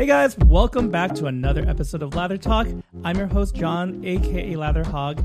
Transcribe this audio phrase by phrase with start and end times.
[0.00, 2.66] Hey guys, welcome back to another episode of Lather Talk.
[3.04, 5.22] I'm your host, John, aka Lather Hog.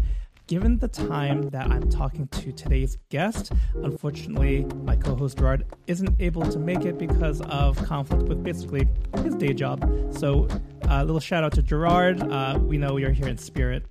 [0.47, 6.13] Given the time that I'm talking to today's guest, unfortunately, my co host Gerard isn't
[6.19, 8.85] able to make it because of conflict with basically
[9.23, 9.79] his day job.
[10.13, 10.45] So,
[10.81, 12.21] a uh, little shout out to Gerard.
[12.21, 13.85] Uh, we know you're here in spirit.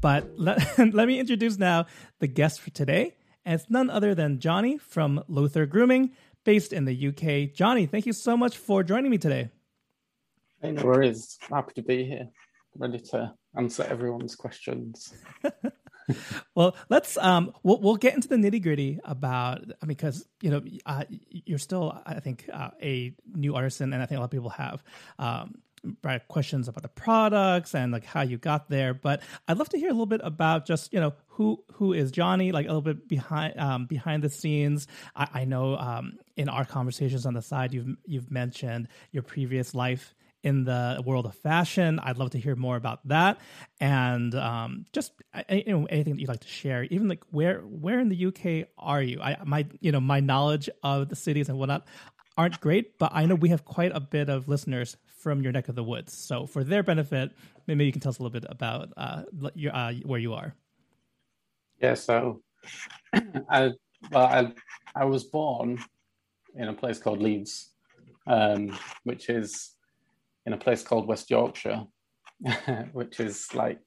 [0.00, 1.84] But let, let me introduce now
[2.20, 3.16] the guest for today.
[3.44, 7.54] And it's none other than Johnny from Lother Grooming, based in the UK.
[7.54, 9.50] Johnny, thank you so much for joining me today.
[10.62, 11.38] Hey, no worries.
[11.50, 12.28] Happy to be here,
[12.76, 15.12] ready to answer everyone's questions.
[16.54, 20.50] well, let's um, we'll, we'll get into the nitty gritty about I mean, because you
[20.50, 24.26] know uh, you're still I think uh, a new artisan, and I think a lot
[24.26, 24.84] of people have.
[25.18, 25.54] Um,
[26.28, 29.88] questions about the products and like how you got there but i'd love to hear
[29.88, 33.08] a little bit about just you know who who is johnny like a little bit
[33.08, 37.74] behind um, behind the scenes i, I know um, in our conversations on the side
[37.74, 41.98] you've you've mentioned your previous life in the world of fashion.
[42.02, 43.38] I'd love to hear more about that,
[43.80, 45.12] and um, just
[45.48, 46.84] you know, anything that you'd like to share.
[46.84, 49.20] Even like where where in the UK are you?
[49.20, 51.86] I my you know my knowledge of the cities and whatnot
[52.36, 55.68] aren't great, but I know we have quite a bit of listeners from your neck
[55.68, 56.12] of the woods.
[56.12, 57.30] So for their benefit,
[57.66, 59.22] maybe you can tell us a little bit about uh,
[59.54, 60.54] your, uh, where you are.
[61.80, 62.42] Yeah, so
[63.48, 63.72] I
[64.10, 64.52] well I
[64.94, 65.78] I was born
[66.54, 67.70] in a place called Leeds,
[68.26, 69.72] um, which is
[70.46, 71.84] in a place called West Yorkshire,
[72.92, 73.84] which is like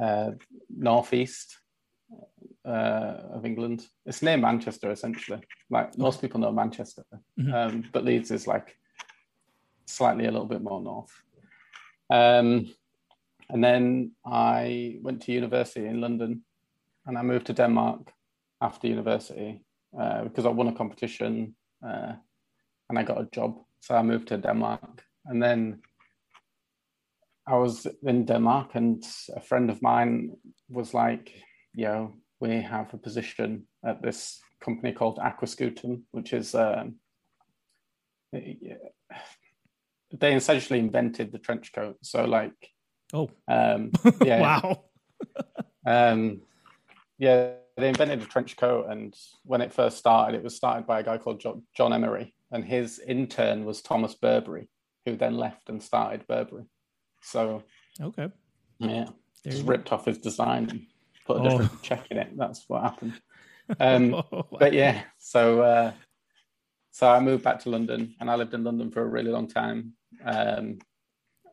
[0.00, 0.30] uh,
[0.68, 1.58] northeast
[2.64, 3.86] uh, of England.
[4.06, 5.40] It's near Manchester, essentially.
[5.70, 7.04] Like most people know Manchester,
[7.38, 7.52] mm-hmm.
[7.52, 8.76] um, but Leeds is like
[9.86, 11.12] slightly a little bit more north.
[12.10, 12.72] Um,
[13.50, 16.42] and then I went to university in London,
[17.06, 18.12] and I moved to Denmark
[18.60, 19.64] after university
[19.98, 21.54] uh, because I won a competition
[21.86, 22.12] uh,
[22.88, 25.04] and I got a job so I moved to Denmark.
[25.26, 25.82] And then
[27.46, 29.04] I was in Denmark, and
[29.34, 30.36] a friend of mine
[30.68, 31.32] was like,
[31.74, 36.54] Yo, we have a position at this company called Aquascutum, which is.
[36.54, 36.96] Um,
[38.32, 41.96] they essentially invented the trench coat.
[42.02, 42.54] So, like,
[43.12, 43.90] oh, um,
[44.24, 44.84] yeah, wow,
[45.86, 46.40] um,
[47.18, 49.14] yeah, they invented a trench coat, and
[49.44, 51.42] when it first started, it was started by a guy called
[51.74, 54.68] John Emery, and his intern was Thomas Burberry,
[55.06, 56.64] who then left and started Burberry.
[57.22, 57.62] So
[58.00, 58.28] okay,
[58.78, 59.06] yeah,
[59.42, 59.96] there just ripped go.
[59.96, 60.86] off his design and
[61.26, 61.58] put a oh.
[61.58, 62.36] different check in it.
[62.36, 63.14] That's what happened.
[63.80, 64.46] Um, oh, wow.
[64.58, 65.92] But yeah, so uh,
[66.90, 69.48] so I moved back to London, and I lived in London for a really long
[69.48, 69.94] time.
[70.24, 70.78] Um,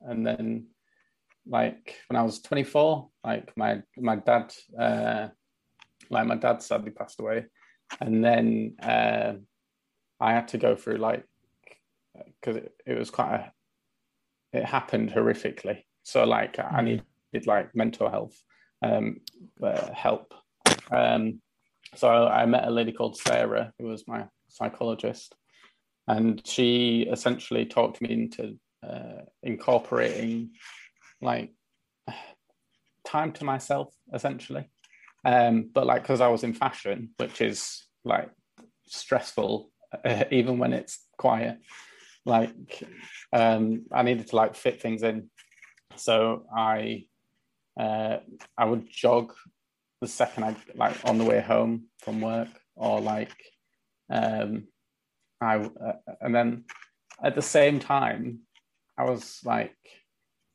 [0.02, 0.68] and then,
[1.48, 5.30] like when I was 24, like my my dad, uh,
[6.09, 7.46] like my dad sadly passed away,
[8.02, 9.34] and then uh,
[10.19, 11.24] I had to go through like
[12.41, 13.52] because it, it, was quite a
[14.57, 15.84] it happened horrifically.
[16.03, 16.74] So like mm.
[16.74, 18.38] I needed like mental health
[18.82, 19.22] um,
[19.61, 20.34] uh, help.
[20.91, 21.41] Um,
[21.96, 25.35] so I met a lady called Sarah who was my psychologist,
[26.08, 28.58] and she essentially talked me into
[28.88, 30.52] uh, incorporating
[31.22, 31.52] like
[33.05, 34.70] time to myself essentially.
[35.26, 38.29] Um, but like because I was in fashion, which is like
[38.88, 41.59] stressful uh, even when it's quiet.
[42.26, 42.84] Like
[43.34, 45.30] um, I needed to like fit things in,
[45.96, 47.06] so I
[47.80, 48.18] uh,
[48.58, 49.34] I would jog
[50.02, 53.34] the second I like on the way home from work, or like
[54.09, 54.68] um,
[55.41, 56.66] I uh, and then
[57.24, 58.40] at the same time
[58.97, 59.76] I was like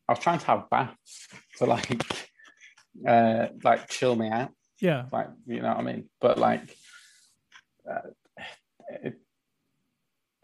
[0.09, 1.29] I was trying to have baths,
[1.59, 2.03] to like
[3.07, 4.51] uh, like chill me out.
[4.81, 6.11] Yeah, like you know what I mean.
[6.21, 6.77] But like,
[7.91, 8.11] uh,
[9.03, 9.21] it,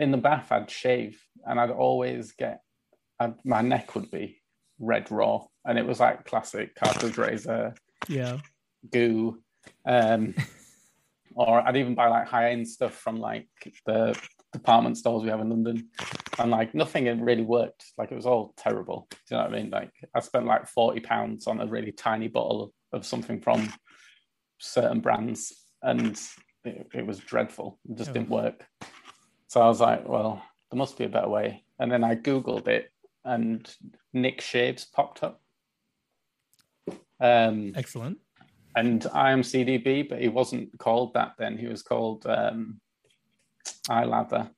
[0.00, 2.62] in the bath, I'd shave, and I'd always get
[3.20, 4.40] I'd, my neck would be
[4.80, 7.74] red raw, and it was like classic cartridge razor,
[8.08, 8.38] yeah,
[8.90, 9.38] goo.
[9.86, 10.34] Um,
[11.34, 13.46] or I'd even buy like high end stuff from like
[13.86, 14.18] the
[14.52, 15.90] department stores we have in London,
[16.38, 17.84] and like nothing had really worked.
[17.98, 19.06] Like it was all terrible.
[19.10, 19.70] Do you know what I mean?
[19.70, 23.70] Like I spent like forty pounds on a really tiny bottle of something from
[24.58, 25.52] certain brands,
[25.82, 26.18] and
[26.64, 27.78] it, it was dreadful.
[27.88, 28.14] It just oh.
[28.14, 28.64] didn't work.
[29.50, 31.64] So I was like, well, there must be a better way.
[31.78, 32.90] And then I googled it,
[33.24, 33.68] and
[34.12, 35.40] Nick Shaves popped up.
[37.20, 38.18] Um, Excellent
[38.76, 41.58] and IMCDB, but he wasn't called that then.
[41.58, 42.80] He was called um,
[43.88, 44.50] iLather.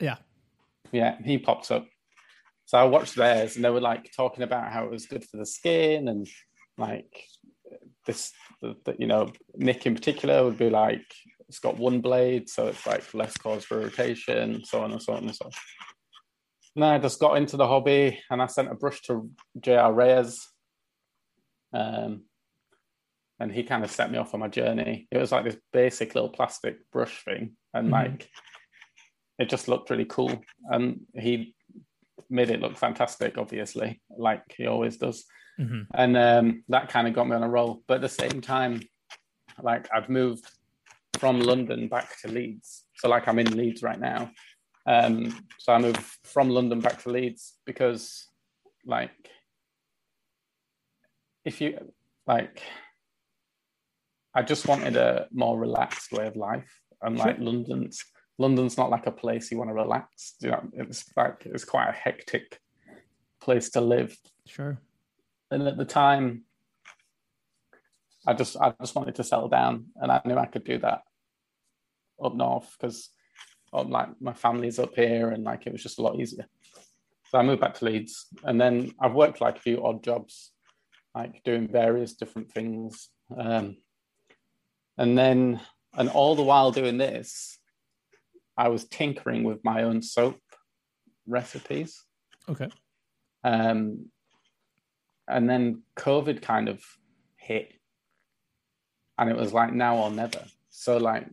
[0.00, 0.16] Yeah.
[0.92, 1.86] Yeah, he popped up.
[2.66, 5.36] So I watched theirs and they were like talking about how it was good for
[5.36, 6.26] the skin and
[6.76, 7.24] like
[8.06, 11.06] this, the, the, you know, Nick in particular would be like,
[11.48, 15.12] it's got one blade, so it's like less cause for irritation, so on and so
[15.12, 15.52] on and so on.
[16.74, 20.46] And I just got into the hobby and I sent a brush to JR Reyes.
[21.72, 22.24] Um,
[23.38, 25.08] and he kind of set me off on my journey.
[25.10, 28.10] It was like this basic little plastic brush thing, and mm-hmm.
[28.10, 28.28] like
[29.38, 30.40] it just looked really cool.
[30.70, 31.54] And he
[32.30, 35.24] made it look fantastic, obviously, like he always does.
[35.60, 35.80] Mm-hmm.
[35.94, 37.82] And um, that kind of got me on a roll.
[37.86, 38.82] But at the same time,
[39.62, 40.46] like I've moved
[41.18, 42.84] from London back to Leeds.
[42.96, 44.30] So like I'm in Leeds right now.
[44.86, 48.28] Um, so I moved from London back to Leeds because
[48.84, 49.10] like
[51.44, 51.78] if you
[52.26, 52.62] like
[54.36, 56.70] I just wanted a more relaxed way of life,
[57.00, 57.44] and like sure.
[57.46, 58.04] London's
[58.38, 60.34] London's not like a place you want to relax.
[60.40, 62.60] You know, it's like it's quite a hectic
[63.40, 64.14] place to live.
[64.46, 64.78] Sure.
[65.50, 66.42] And at the time,
[68.26, 71.02] I just I just wanted to settle down, and I knew I could do that
[72.22, 73.10] up north because
[73.72, 76.46] like my family's up here, and like it was just a lot easier.
[77.28, 80.52] So I moved back to Leeds, and then I've worked like a few odd jobs,
[81.14, 83.08] like doing various different things.
[83.36, 83.76] Um,
[84.96, 85.60] and then,
[85.94, 87.58] and all the while doing this,
[88.56, 90.40] I was tinkering with my own soap
[91.26, 92.02] recipes.
[92.48, 92.68] Okay.
[93.44, 94.06] Um,
[95.28, 96.82] and then COVID kind of
[97.36, 97.72] hit,
[99.18, 100.44] and it was like now or never.
[100.70, 101.28] So like,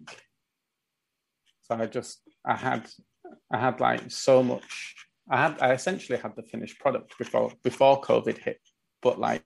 [1.63, 2.89] so I just I had
[3.51, 4.95] I had like so much.
[5.30, 8.59] I had I essentially had the finished product before before COVID hit,
[9.01, 9.44] but like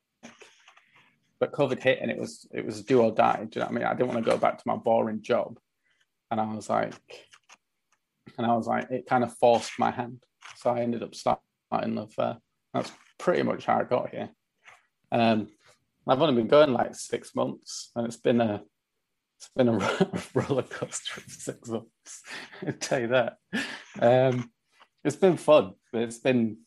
[1.39, 3.45] but COVID hit and it was it was do or die.
[3.49, 3.83] Do you know what I mean?
[3.83, 5.59] I didn't want to go back to my boring job,
[6.31, 6.93] and I was like,
[8.37, 10.23] and I was like, it kind of forced my hand.
[10.57, 12.37] So I ended up starting the fair.
[12.73, 14.29] That's pretty much how I got here.
[15.11, 15.47] Um,
[16.07, 18.63] I've only been going like six months, and it's been a
[19.37, 22.23] it's been a roller coaster for six months.
[22.67, 23.37] I tell you that.
[23.99, 24.49] Um,
[25.03, 26.57] it's been fun, but it's been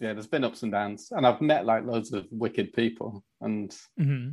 [0.00, 3.70] yeah, there's been ups and downs, and I've met like loads of wicked people, and
[3.98, 4.30] mm-hmm.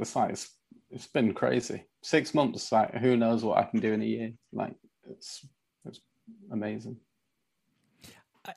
[0.00, 0.50] it's like it's,
[0.90, 1.84] it's been crazy.
[2.02, 4.32] Six months, like who knows what I can do in a year?
[4.52, 4.74] Like
[5.08, 5.46] it's
[5.86, 6.00] it's
[6.50, 6.96] amazing.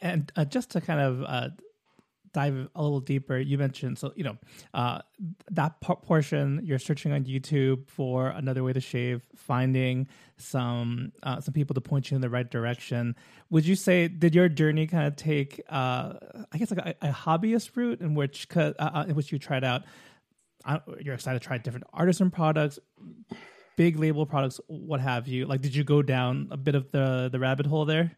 [0.02, 1.50] And uh, just to kind of uh,
[2.34, 4.38] dive a little deeper, you mentioned so you know
[4.74, 5.00] uh,
[5.52, 11.54] that portion you're searching on YouTube for another way to shave, finding some uh, some
[11.54, 13.16] people to point you in the right direction.
[13.50, 16.14] Would you say did your journey kind of take uh,
[16.52, 19.64] I guess like a, a hobbyist route in which uh, uh, in which you tried
[19.64, 19.84] out?
[21.00, 22.80] you're excited to try different artisan products,
[23.76, 25.46] big label products, what have you?
[25.46, 28.12] Like, did you go down a bit of the the rabbit hole there?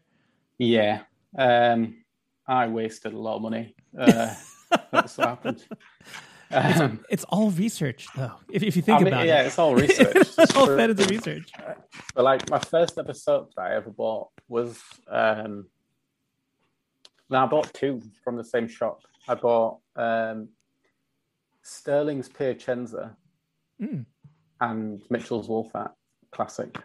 [0.58, 1.02] Yeah.
[1.38, 2.01] Um
[2.46, 3.74] I wasted a lot of money.
[3.96, 4.34] Uh,
[4.90, 5.64] that's what happened.
[6.54, 8.32] Um, it's, it's, all research, though.
[8.50, 10.14] If, if you think I mean, about yeah, it, yeah, it's all research.
[10.14, 11.50] it's all fed into research.
[12.14, 15.64] But like my first ever soap that I ever bought was, um,
[17.30, 19.00] now I bought two from the same shop.
[19.26, 20.50] I bought um,
[21.62, 23.16] Stirling's Piacenza
[23.80, 24.04] mm.
[24.60, 25.92] and Mitchell's Wool Fat
[26.32, 26.76] Classic.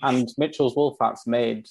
[0.00, 1.66] And Mitchell's Wool Fat's made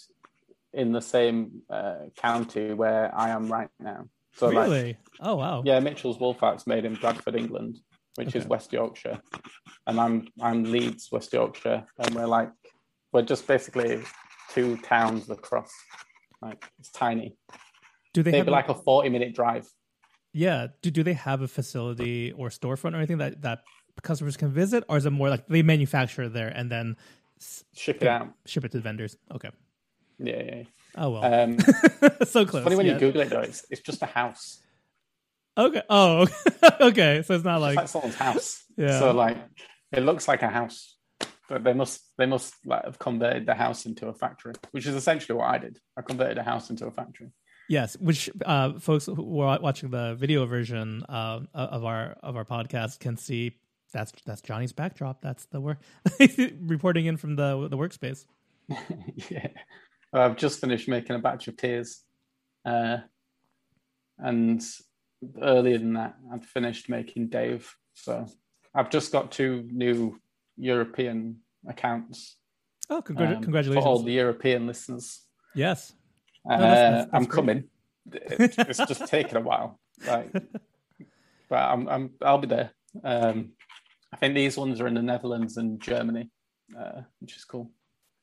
[0.78, 4.08] in the same uh, county where I am right now.
[4.36, 4.88] So really?
[4.88, 5.64] Like, oh wow.
[5.66, 7.80] Yeah, Mitchell's Wool Fat's made in Bradford, England,
[8.16, 8.40] which okay.
[8.40, 9.20] is West Yorkshire,
[9.88, 12.52] and I'm I'm Leeds, West Yorkshire, and we're like
[13.12, 14.04] we're just basically
[14.54, 15.72] two towns across.
[16.42, 17.36] Like it's tiny.
[18.14, 19.68] Do they Maybe have like a, a forty minute drive?
[20.34, 20.68] Yeah.
[20.84, 23.64] Do do they have a facility or storefront or anything that that
[24.04, 26.96] customers can visit, or is it more like they manufacture there and then
[27.74, 29.18] ship it out, ship it to vendors?
[29.34, 29.50] Okay.
[30.20, 30.64] Yeah, yeah.
[30.96, 31.34] Oh well.
[31.34, 31.58] Um,
[32.26, 32.64] so close.
[32.64, 32.94] funny when yeah.
[32.94, 33.42] you Google it though.
[33.42, 34.60] It's it's just a house.
[35.58, 35.82] Okay.
[35.90, 36.28] Oh,
[36.82, 37.22] okay.
[37.24, 38.64] So it's not like, it's like someone's house.
[38.78, 39.00] Yeah.
[39.00, 39.38] So like
[39.92, 40.98] it looks like a house,
[41.50, 44.96] but they must they must like have converted the house into a factory, which is
[44.96, 45.80] essentially what I did.
[45.98, 47.32] I converted a house into a factory.
[47.70, 52.46] Yes, which uh, folks who are watching the video version uh, of our of our
[52.46, 53.58] podcast can see.
[53.94, 55.22] That's that's Johnny's backdrop.
[55.22, 55.80] That's the work
[56.60, 58.26] reporting in from the the workspace.
[59.30, 59.48] yeah,
[60.14, 62.04] I've just finished making a batch of tears,
[62.66, 62.98] uh,
[64.18, 64.64] and
[65.42, 67.74] earlier than that, I'd finished making Dave.
[67.94, 68.26] So
[68.74, 70.20] I've just got two new
[70.58, 71.38] European
[71.68, 72.38] accounts.
[72.90, 73.84] Oh, congr- um, congratulations!
[73.84, 75.22] For all the European listeners.
[75.56, 75.94] Yes.
[76.50, 77.36] Uh, no, that's, that's, that's I'm great.
[77.36, 77.64] coming.
[78.12, 80.32] it's just taken a while, like,
[81.50, 82.72] but I'm, I'm I'll be there.
[83.04, 83.52] Um,
[84.14, 86.32] I think these ones are in the Netherlands and Germany,
[86.80, 87.72] uh, which is cool.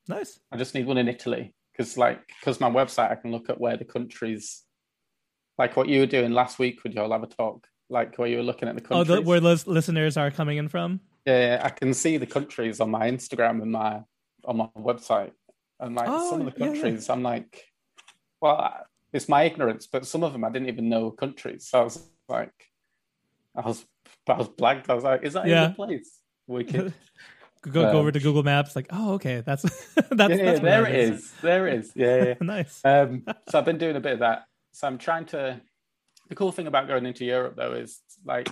[0.07, 0.39] Nice.
[0.51, 3.59] I just need one in Italy because, like, because my website, I can look at
[3.59, 4.63] where the countries,
[5.57, 8.43] like what you were doing last week with your Lather Talk, like where you were
[8.43, 9.09] looking at the countries.
[9.09, 11.01] Oh, the, where those listeners are coming in from.
[11.25, 14.01] Yeah, I can see the countries on my Instagram and my
[14.45, 15.31] on my website,
[15.79, 17.13] and like oh, some of the countries, yeah.
[17.13, 17.65] I'm like,
[18.41, 21.67] well, it's my ignorance, but some of them I didn't even know countries.
[21.67, 22.53] So I was like,
[23.55, 23.85] I was,
[24.27, 24.89] I was blanked.
[24.89, 25.65] I was like, is that yeah.
[25.65, 26.19] in the place?
[26.47, 26.93] Wicked.
[27.71, 29.63] go, um, go over to Google Maps, like, oh, okay, that's
[30.11, 31.19] that's, yeah, that's there it is.
[31.19, 31.31] is.
[31.41, 31.91] There it is.
[31.95, 32.33] Yeah, yeah.
[32.41, 32.81] nice.
[32.83, 34.45] Um, so I've been doing a bit of that.
[34.73, 35.61] So I'm trying to.
[36.27, 38.49] The cool thing about going into Europe though is like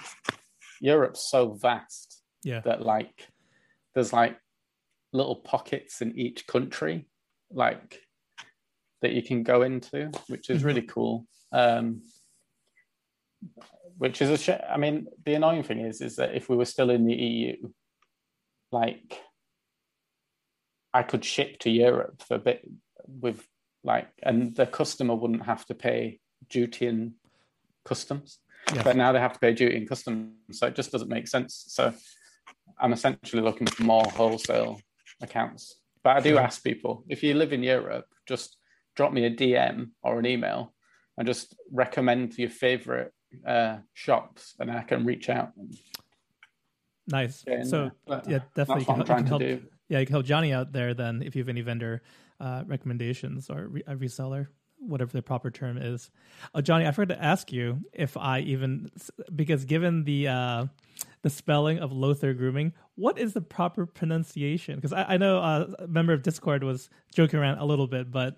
[0.80, 2.22] Europe's so vast.
[2.44, 2.60] Yeah.
[2.62, 3.28] That like
[3.96, 4.38] there's like
[5.12, 7.08] little pockets in each country,
[7.52, 8.02] like
[9.02, 11.26] that you can go into, which is really cool.
[11.52, 12.02] Um,
[13.98, 16.66] which is a sh- I mean, the annoying thing is, is that if we were
[16.66, 17.56] still in the EU,
[18.74, 19.22] like
[20.94, 22.68] I could ship to Europe for a bit
[23.08, 23.46] with
[23.84, 27.14] like, and the customer wouldn't have to pay duty and
[27.86, 28.40] customs.
[28.84, 31.66] But now they have to pay duty and customs, so it just doesn't make sense.
[31.68, 31.94] So
[32.80, 34.80] I'm essentially looking for more wholesale
[35.22, 35.76] accounts.
[36.04, 38.58] But I do ask people if you live in Europe, just
[38.96, 40.74] drop me a DM or an email
[41.18, 43.12] and just recommend your favorite
[43.46, 45.52] uh, shops, and I can reach out.
[47.08, 47.44] Nice.
[47.64, 47.92] So
[48.28, 49.42] yeah, definitely can, can help.
[49.42, 50.94] Yeah, you can help Johnny out there.
[50.94, 52.02] Then, if you have any vendor
[52.40, 54.48] uh, recommendations or re- a reseller,
[54.80, 56.12] whatever the proper term is.
[56.54, 58.92] Oh, Johnny, I forgot to ask you if I even
[59.36, 60.66] because given the uh,
[61.22, 64.76] the spelling of Lothar grooming, what is the proper pronunciation?
[64.76, 68.12] Because I, I, know uh, a member of Discord was joking around a little bit,
[68.12, 68.38] but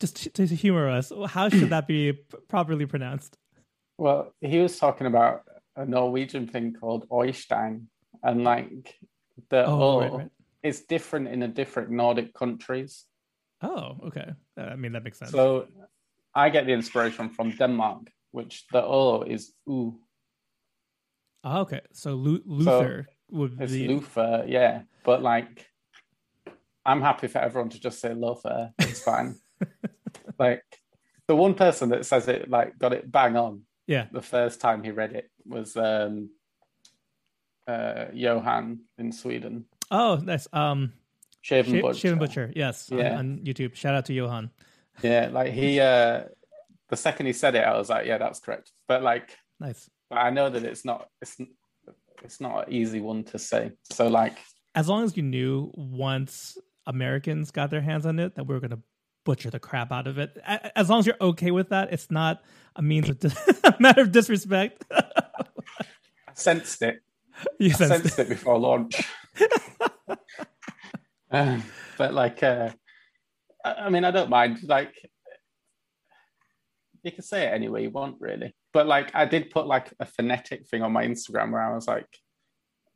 [0.00, 2.12] just to humor us, how should that be
[2.48, 3.38] properly pronounced?
[3.96, 5.44] Well, he was talking about
[5.76, 7.86] a Norwegian thing called Oystein,
[8.22, 8.94] and like
[9.50, 10.30] the oh, O right, right.
[10.62, 13.04] is different in the different Nordic countries.
[13.62, 14.32] Oh, okay.
[14.56, 15.30] I mean that makes sense.
[15.30, 15.66] So
[16.34, 20.00] I get the inspiration from Denmark, which the O is U.
[21.44, 21.80] Oh, okay.
[21.92, 24.82] So Luther so would it's be Luther, yeah.
[25.04, 25.66] But like,
[26.84, 28.72] I'm happy for everyone to just say Luther.
[28.78, 29.36] It's fine.
[30.38, 30.64] like
[31.26, 33.62] the one person that says it like got it bang on.
[33.86, 34.06] Yeah.
[34.10, 36.30] The first time he read it was um
[37.66, 39.66] uh Johan in Sweden.
[39.90, 40.46] Oh, nice.
[40.52, 40.92] Um
[41.42, 41.98] Shaven Butcher.
[41.98, 42.88] Shaven Butcher, yes.
[42.90, 43.12] Yeah.
[43.12, 43.74] On, on, YouTube.
[43.74, 44.50] Shout out to Johan.
[45.02, 46.24] Yeah, like he uh
[46.88, 48.72] the second he said it, I was like, yeah, that's correct.
[48.88, 49.90] But like nice.
[50.08, 51.36] But I know that it's not it's
[52.22, 53.72] it's not an easy one to say.
[53.92, 54.38] So like
[54.74, 58.60] as long as you knew once Americans got their hands on it that we were
[58.60, 58.80] gonna
[59.24, 60.36] butcher the crap out of it.
[60.76, 62.42] As long as you're okay with that, it's not
[62.76, 64.84] a means of dis- a matter of disrespect.
[64.90, 65.02] I
[66.34, 67.00] sensed it.
[67.58, 68.26] You sensed, sensed it.
[68.26, 68.28] it.
[68.28, 69.02] before launch.
[71.32, 71.64] um,
[71.98, 72.70] but like, uh,
[73.64, 74.60] I mean, I don't mind.
[74.62, 74.94] Like,
[77.02, 78.54] you can say it any way you want, really.
[78.72, 81.88] But like, I did put like a phonetic thing on my Instagram where I was
[81.88, 82.06] like,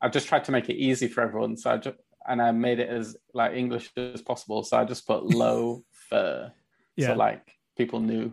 [0.00, 1.56] I just tried to make it easy for everyone.
[1.56, 1.96] So I just
[2.28, 4.62] and I made it as like English as possible.
[4.62, 6.52] So I just put low fur,
[6.96, 7.08] yeah.
[7.08, 8.32] so like people knew.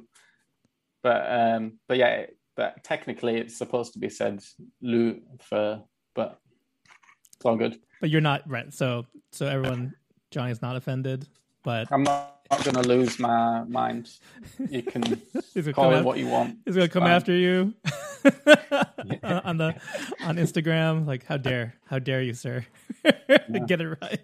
[1.04, 4.44] But um, but yeah, but technically it's supposed to be said
[4.82, 5.82] lu fur,
[6.14, 6.40] but
[7.36, 7.80] it's all good.
[8.02, 8.74] But you're not right.
[8.74, 9.94] So so everyone,
[10.32, 11.28] Johnny's not offended.
[11.66, 14.12] But I'm not, not going to lose my mind.
[14.70, 15.02] You can
[15.74, 16.60] call it what you want.
[16.64, 17.12] He's going to come fine.
[17.12, 17.74] after you
[19.24, 19.76] on the
[20.22, 21.08] on Instagram.
[21.08, 22.64] Like, how dare, how dare you, sir?
[23.66, 24.20] Get it right.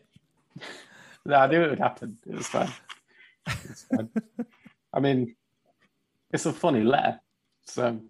[1.26, 2.20] No, I knew it would happen.
[2.28, 2.70] It was fine.
[3.48, 4.10] Fine.
[4.94, 5.36] I mean,
[6.32, 7.20] it's a funny letter.
[7.66, 8.02] So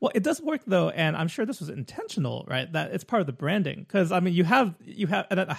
[0.00, 2.70] Well, it does work though, and I'm sure this was intentional, right?
[2.72, 5.54] That it's part of the branding because I mean, you have you have uh,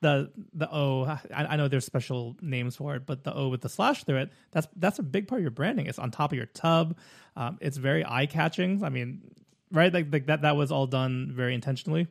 [0.00, 1.04] the the O.
[1.04, 4.18] I, I know there's special names for it, but the O with the slash through
[4.18, 5.86] it, that's that's a big part of your branding.
[5.86, 6.96] It's on top of your tub.
[7.36, 8.82] Um, it's very eye catching.
[8.84, 9.22] I mean,
[9.72, 9.92] right?
[9.92, 12.08] Like, like that that was all done very intentionally.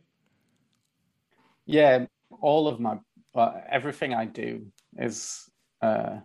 [1.65, 2.05] Yeah,
[2.41, 2.99] all of my
[3.33, 4.67] uh, everything I do
[4.97, 5.49] is
[5.81, 6.17] uh,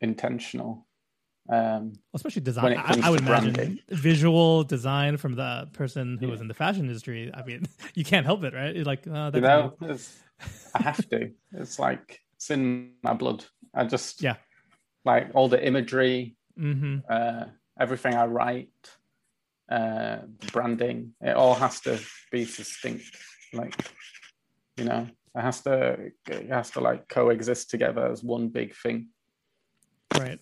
[0.00, 0.86] intentional.
[1.48, 2.76] Um, Especially design.
[2.76, 3.78] I, I, would imagine branding.
[3.88, 6.32] visual design from the person who yeah.
[6.32, 7.30] was in the fashion industry.
[7.34, 7.64] I mean,
[7.94, 8.74] you can't help it, right?
[8.74, 9.74] You're like, oh, you know,
[10.74, 11.32] I have to.
[11.52, 13.44] It's like it's in my blood.
[13.74, 14.36] I just yeah,
[15.04, 16.98] like all the imagery, mm-hmm.
[17.08, 17.44] uh,
[17.78, 18.68] everything I write,
[19.70, 20.18] uh,
[20.52, 21.14] branding.
[21.20, 22.00] It all has to
[22.30, 23.16] be distinct.
[23.52, 23.74] Like
[24.76, 29.08] you know, it has to it has to like coexist together as one big thing.
[30.16, 30.40] Right.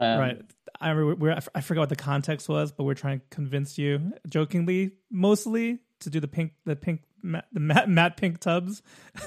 [0.00, 0.42] Um, right.
[0.80, 4.92] I remember I forgot what the context was, but we're trying to convince you, jokingly,
[5.10, 8.82] mostly, to do the pink, the pink, the matte, matte pink tubs.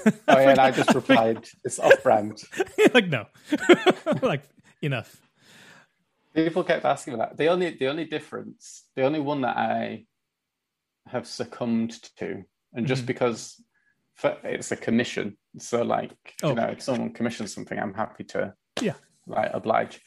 [0.06, 2.42] Oh yeah, and I just replied, "It's off-brand."
[2.94, 3.26] like no,
[4.22, 4.44] like
[4.80, 5.20] enough.
[6.34, 7.36] People kept asking me that.
[7.36, 10.06] The only, the only difference, the only one that I
[11.08, 13.08] have succumbed to, and just mm-hmm.
[13.08, 13.62] because
[14.24, 16.12] it's a commission, so like
[16.42, 16.50] oh.
[16.50, 18.94] you know, if someone commissions something, I'm happy to yeah,
[19.26, 20.00] like oblige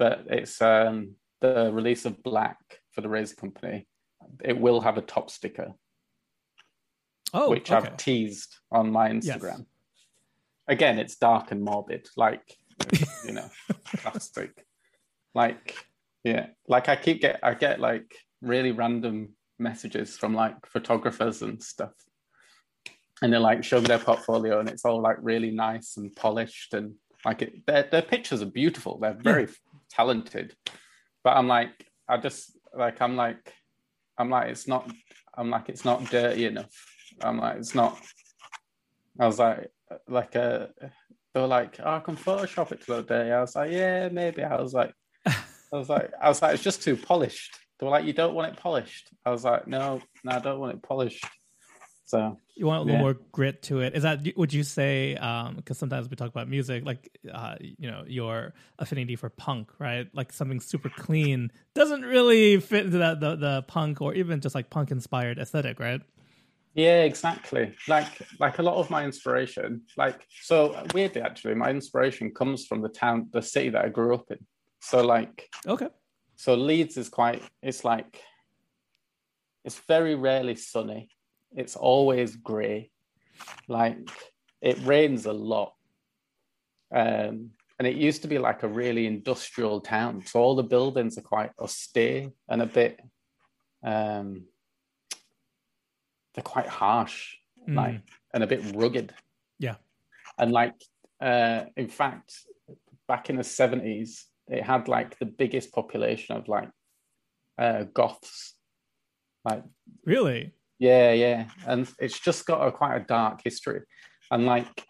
[0.00, 2.56] but it's um, the release of Black
[2.92, 3.86] for the Razer company.
[4.42, 5.74] It will have a top sticker.
[7.34, 7.86] Oh, which okay.
[7.86, 9.58] I've teased on my Instagram.
[9.58, 9.64] Yes.
[10.66, 12.56] Again, it's dark and morbid, like
[13.26, 13.48] you know,
[13.98, 14.64] classic.
[15.34, 15.76] Like,
[16.24, 21.62] yeah, like I keep get I get like really random messages from like photographers and
[21.62, 21.92] stuff,
[23.22, 26.94] and they're like me their portfolio, and it's all like really nice and polished, and
[27.24, 28.98] like it, their their pictures are beautiful.
[28.98, 29.48] They're very yeah
[29.90, 30.54] talented.
[31.22, 33.52] But I'm like, I just like I'm like
[34.18, 34.90] I'm like it's not
[35.36, 36.74] I'm like it's not dirty enough.
[37.20, 37.98] I'm like it's not.
[39.18, 39.70] I was like
[40.08, 40.70] like a
[41.34, 43.32] they were like oh, I can Photoshop it to the day.
[43.32, 44.42] I was like yeah maybe.
[44.42, 44.92] I was like
[45.26, 45.32] I
[45.72, 47.58] was like I was like it's just too polished.
[47.78, 49.08] They were like you don't want it polished.
[49.24, 51.26] I was like no no I don't want it polished.
[52.06, 53.02] So you want a little yeah.
[53.02, 53.96] more grit to it.
[53.96, 55.14] Is that would you say?
[55.14, 59.70] Because um, sometimes we talk about music, like uh, you know your affinity for punk,
[59.78, 60.06] right?
[60.12, 64.54] Like something super clean doesn't really fit into that the the punk or even just
[64.54, 66.02] like punk inspired aesthetic, right?
[66.74, 67.74] Yeah, exactly.
[67.88, 72.82] Like like a lot of my inspiration, like so weirdly actually, my inspiration comes from
[72.82, 74.38] the town, the city that I grew up in.
[74.80, 75.88] So like okay,
[76.36, 77.42] so Leeds is quite.
[77.62, 78.22] It's like
[79.64, 81.08] it's very rarely sunny
[81.54, 82.90] it's always grey.
[83.68, 83.98] Like
[84.60, 85.74] it rains a lot.
[86.94, 90.24] Um, and it used to be like a really industrial town.
[90.26, 93.00] So all the buildings are quite austere and a bit
[93.82, 94.44] um
[96.34, 97.36] they're quite harsh,
[97.66, 97.74] mm.
[97.74, 98.02] like
[98.34, 99.14] and a bit rugged.
[99.58, 99.76] Yeah.
[100.38, 100.74] And like
[101.22, 102.34] uh in fact,
[103.08, 106.68] back in the 70s, it had like the biggest population of like
[107.56, 108.56] uh goths.
[109.42, 109.64] Like
[110.04, 110.52] really?
[110.80, 113.82] Yeah, yeah, and it's just got a quite a dark history,
[114.30, 114.86] and like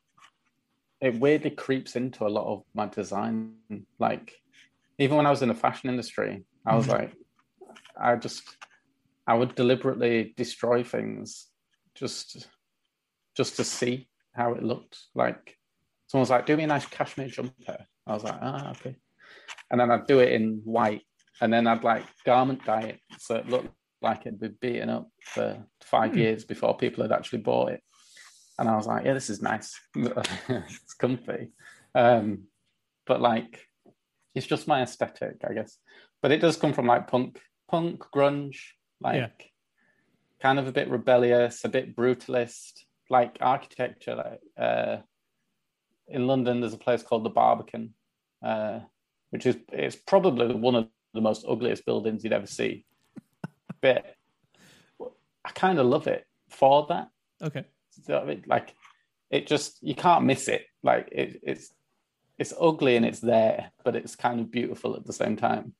[1.01, 3.55] it weirdly creeps into a lot of my design.
[3.99, 4.33] Like
[5.01, 7.03] even when I was in the fashion industry, I was mm-hmm.
[7.03, 7.15] like,
[8.01, 8.57] I just
[9.27, 11.49] I would deliberately destroy things
[11.97, 12.47] just
[13.37, 14.97] just to see how it looked.
[15.17, 15.59] Like
[16.07, 18.95] someone was like, "Do me a nice cashmere jumper." I was like, "Ah, okay,"
[19.73, 21.03] and then I'd do it in white,
[21.41, 25.11] and then I'd like garment dye it so it looked like it'd be beaten up
[25.23, 26.17] for five mm.
[26.17, 27.83] years before people had actually bought it.
[28.59, 29.79] And I was like, yeah, this is nice.
[29.97, 31.49] it's comfy.
[31.95, 32.45] Um,
[33.07, 33.61] but like,
[34.35, 35.79] it's just my aesthetic, I guess.
[36.23, 38.59] But it does come from like punk, punk, grunge,
[39.01, 39.47] like yeah.
[40.43, 44.17] kind of a bit rebellious, a bit brutalist, like architecture.
[44.17, 44.99] Like uh,
[46.09, 47.95] in London, there's a place called the Barbican,
[48.45, 48.81] uh,
[49.31, 52.85] which is it's probably one of the most ugliest buildings you'd ever see
[53.81, 54.05] bit.
[55.45, 57.09] I kind of love it for that.
[57.43, 57.65] Okay.
[58.07, 58.75] So, I mean, like
[59.31, 60.67] it just you can't miss it.
[60.83, 61.73] Like it, it's
[62.39, 65.75] it's ugly and it's there, but it's kind of beautiful at the same time.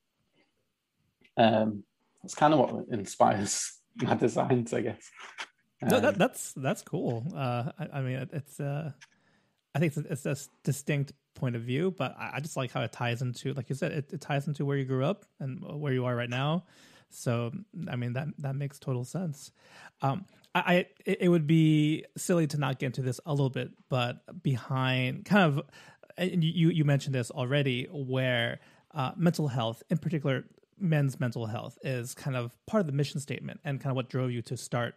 [1.37, 1.85] Um,
[2.23, 5.11] it's kind of what inspires my designs, I guess.
[5.83, 7.27] Um, no, that, um, that's that's cool.
[7.35, 8.93] Uh, I, I, mean, it's uh,
[9.75, 12.83] I think it's, it's, a distinct point of view, but I, I, just like how
[12.83, 15.63] it ties into, like you said, it, it ties into where you grew up and
[15.81, 16.65] where you are right now.
[17.11, 17.53] So
[17.91, 19.53] I mean that that makes total sense.
[20.03, 23.71] Um, I, I it would be silly to not get into this a little bit,
[23.89, 25.63] but behind kind of
[26.19, 28.61] you you mentioned this already, where
[28.95, 30.45] uh, mental health, in particular
[30.79, 34.09] men's mental health is kind of part of the mission statement and kind of what
[34.09, 34.95] drove you to start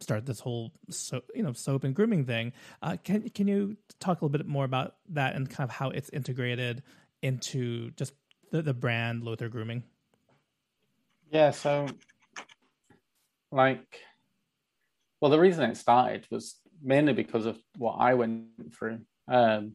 [0.00, 2.52] start this whole so you know soap and grooming thing.
[2.82, 5.90] Uh, can can you talk a little bit more about that and kind of how
[5.90, 6.82] it's integrated
[7.22, 8.12] into just
[8.50, 9.82] the, the brand Lothar Grooming?
[11.32, 11.86] Yeah, so
[13.50, 14.00] like,
[15.18, 19.00] well, the reason it started was mainly because of what I went through.
[19.28, 19.72] Um,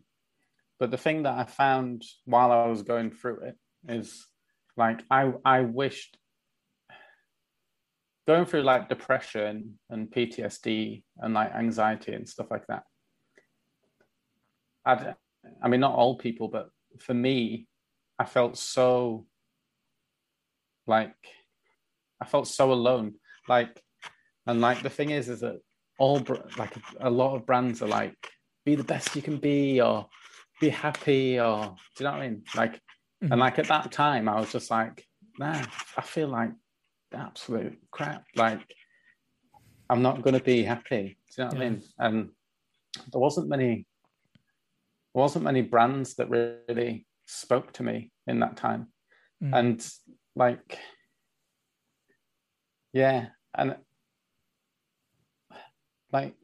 [0.79, 3.57] but the thing that I found while I was going through it
[3.89, 4.27] is
[4.77, 6.15] like I I wished
[8.27, 12.83] going through like depression and PTSD and like anxiety and stuff like that.
[14.85, 15.15] i
[15.63, 17.67] I mean, not all people, but for me,
[18.19, 19.25] I felt so
[20.85, 21.15] like
[22.21, 23.15] I felt so alone.
[23.47, 23.81] Like,
[24.45, 25.59] and like the thing is, is that
[25.99, 26.25] all
[26.57, 28.15] like a lot of brands are like,
[28.65, 30.07] be the best you can be, or
[30.59, 32.43] be happy, or do you know what I mean?
[32.55, 33.31] Like, mm-hmm.
[33.31, 35.05] and like at that time, I was just like,
[35.39, 35.63] nah,
[35.95, 36.51] I feel like
[37.13, 38.25] absolute crap.
[38.35, 38.61] Like,
[39.89, 41.17] I'm not going to be happy.
[41.35, 41.65] Do you know what yeah.
[41.65, 41.81] I mean?
[41.99, 42.29] And
[43.11, 43.85] there wasn't many,
[45.13, 48.87] there wasn't many brands that really spoke to me in that time,
[49.43, 49.57] mm.
[49.57, 49.87] and
[50.35, 50.77] like,
[52.93, 53.75] yeah, and
[56.11, 56.35] like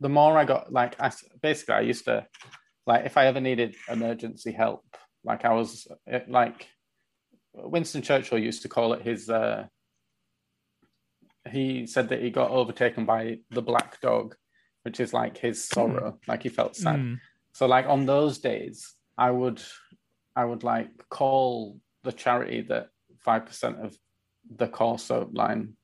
[0.00, 2.26] the more I got, like, I basically I used to,
[2.86, 4.84] like, if I ever needed emergency help,
[5.24, 5.86] like I was
[6.28, 6.68] like
[7.54, 9.30] Winston Churchill used to call it his.
[9.30, 9.66] Uh,
[11.48, 14.34] he said that he got overtaken by the black dog,
[14.82, 16.18] which is like his sorrow, mm.
[16.26, 16.98] like he felt sad.
[16.98, 17.18] Mm.
[17.54, 19.62] So, like on those days, I would,
[20.34, 22.88] I would like call the charity that
[23.20, 23.96] five percent of
[24.56, 25.76] the core soap line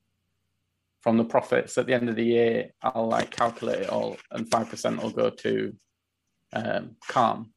[1.01, 2.71] from the profits at the end of the year.
[2.81, 5.75] I'll like calculate it all, and five percent will go to
[6.53, 7.53] um, Calm,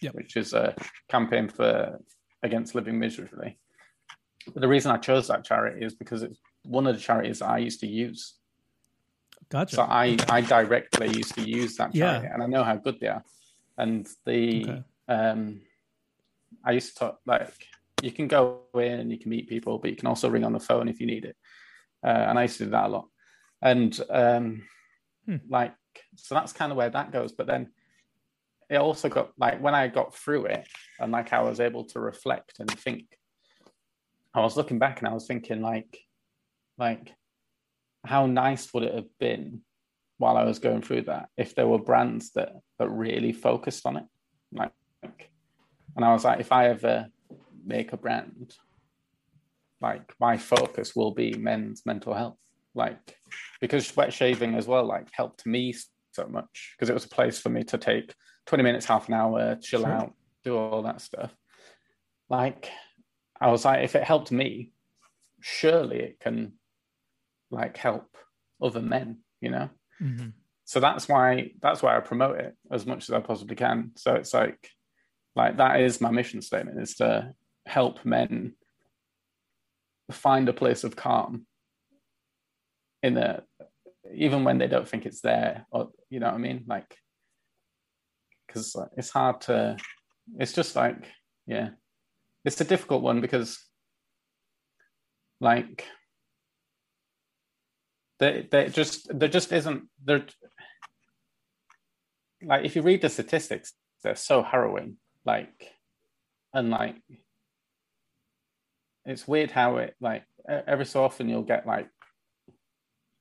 [0.00, 0.14] yep.
[0.14, 0.74] which is a
[1.08, 2.00] campaign for
[2.42, 3.58] against living miserably.
[4.46, 7.58] But the reason I chose that charity is because it's one of the charities I
[7.58, 8.34] used to use.
[9.50, 9.76] Gotcha.
[9.76, 12.34] So I, I directly used to use that charity yeah.
[12.34, 13.24] and I know how good they are.
[13.76, 14.82] And the okay.
[15.08, 15.60] um
[16.64, 17.52] I used to talk like
[18.02, 20.52] you can go in and you can meet people, but you can also ring on
[20.52, 21.36] the phone if you need it.
[22.04, 23.08] Uh, and I used to do that a lot.
[23.62, 24.62] And um
[25.26, 25.36] hmm.
[25.48, 25.74] like
[26.16, 27.32] so that's kind of where that goes.
[27.32, 27.70] But then
[28.70, 30.66] it also got like when I got through it
[30.98, 33.04] and like I was able to reflect and think,
[34.32, 35.98] I was looking back and I was thinking like,
[36.78, 37.12] like,
[38.04, 39.62] how nice would it have been
[40.18, 43.96] while I was going through that if there were brands that that really focused on
[43.96, 44.04] it,
[44.52, 44.72] like,
[45.96, 47.08] and I was like, if I ever
[47.70, 48.54] make a brand,
[49.80, 52.36] like my focus will be men's mental health,
[52.74, 53.16] like
[53.60, 55.74] because wet shaving as well, like helped me
[56.12, 58.14] so much because it was a place for me to take
[58.46, 59.90] 20 minutes, half an hour, chill sure.
[59.90, 61.34] out, do all that stuff.
[62.28, 62.68] Like,
[63.40, 64.72] I was like, if it helped me,
[65.40, 66.52] surely it can
[67.50, 68.16] like help
[68.62, 69.70] other men, you know?
[70.02, 70.28] Mm-hmm.
[70.64, 73.90] So that's why that's why I promote it as much as I possibly can.
[73.96, 74.70] So it's like
[75.34, 77.34] like that is my mission statement is to
[77.66, 78.54] help men
[80.10, 81.46] find a place of calm
[83.02, 83.42] in the
[84.14, 86.64] even when they don't think it's there or you know what I mean?
[86.66, 86.96] Like
[88.46, 89.76] because it's hard to.
[90.38, 91.08] It's just like
[91.46, 91.70] yeah,
[92.44, 93.58] it's a difficult one because
[95.40, 95.86] like
[98.18, 100.24] there, there just there just isn't there.
[102.42, 104.96] Like if you read the statistics, they're so harrowing.
[105.24, 105.72] Like
[106.52, 106.96] and like
[109.10, 111.88] it's weird how it like every so often you'll get like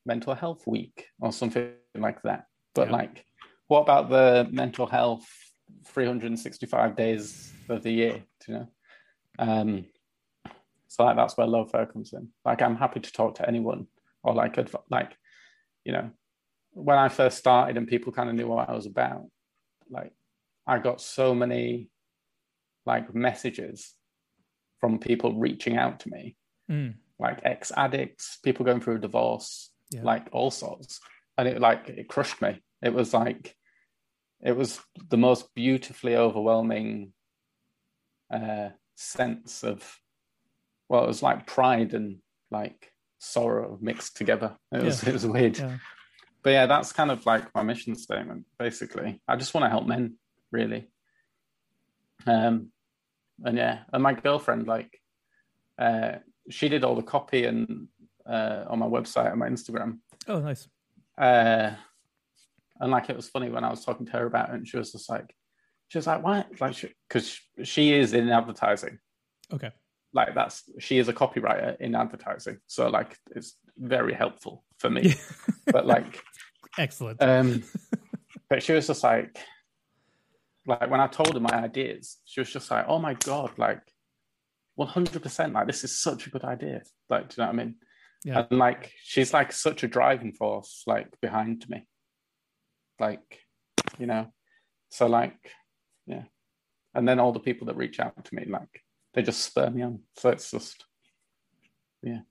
[0.05, 2.45] mental health week or something like that.
[2.73, 2.95] But yeah.
[2.95, 3.25] like
[3.67, 5.27] what about the mental health
[5.85, 8.67] 365 days of the year you know?
[9.37, 9.85] Um
[10.87, 12.29] so like that's where Lothar comes in.
[12.45, 13.87] Like i'm happy to talk to anyone
[14.23, 15.15] or like adv- like
[15.85, 16.09] you know
[16.71, 19.23] when i first started and people kind of knew what i was about
[19.89, 20.11] like
[20.67, 21.89] i got so many
[22.85, 23.95] like messages
[24.79, 26.35] from people reaching out to me
[26.69, 26.93] mm.
[27.19, 30.01] like ex addicts people going through a divorce yeah.
[30.03, 30.99] like all sorts
[31.37, 33.55] and it like it crushed me it was like
[34.41, 37.11] it was the most beautifully overwhelming
[38.31, 39.99] uh, sense of
[40.87, 42.17] well, it was like pride and
[42.51, 44.57] like sorrow mixed together.
[44.71, 45.09] It was yeah.
[45.09, 45.57] it was weird.
[45.57, 45.77] Yeah.
[46.41, 49.21] But yeah, that's kind of like my mission statement, basically.
[49.27, 50.15] I just want to help men,
[50.51, 50.89] really.
[52.25, 52.71] Um,
[53.43, 54.99] and yeah, and my girlfriend, like,
[55.77, 56.17] uh,
[56.49, 57.87] she did all the copy and
[58.25, 59.99] uh, on my website and my Instagram.
[60.27, 60.67] Oh, nice.
[61.17, 61.71] Uh,
[62.79, 64.77] and like it was funny when I was talking to her about it, and she
[64.77, 65.33] was just like,
[65.89, 66.45] she was like, why?
[66.59, 68.99] Like, because she, she, is in advertising.
[69.51, 69.71] Okay.
[70.13, 75.15] like that's she is a copywriter in advertising, so like it's very helpful for me.
[75.65, 76.21] but like,
[76.77, 77.21] excellent.
[77.21, 77.63] Um,
[78.49, 79.37] but she was just like,
[80.69, 83.81] like when I told her my ideas, she was just like, "Oh my god, like,
[84.75, 87.59] one hundred percent, like this is such a good idea." Like, do you know what
[87.59, 87.75] I mean?
[88.23, 88.45] Yeah.
[88.49, 91.87] And like, she's like such a driving force, like behind me.
[92.99, 93.39] Like,
[93.97, 94.27] you know,
[94.89, 95.39] so like,
[96.05, 96.23] yeah.
[96.93, 99.83] And then all the people that reach out to me, like, they just spur me
[99.83, 100.01] on.
[100.17, 100.85] So it's just,
[102.03, 102.21] yeah.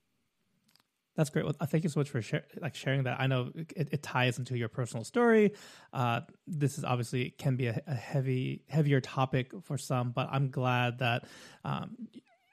[1.18, 1.44] That's great.
[1.44, 3.18] Well, thank you so much for share, like sharing that.
[3.18, 5.52] I know it, it ties into your personal story.
[5.92, 10.48] Uh, this is obviously can be a, a, heavy, heavier topic for some, but I'm
[10.48, 11.24] glad that
[11.64, 11.96] um,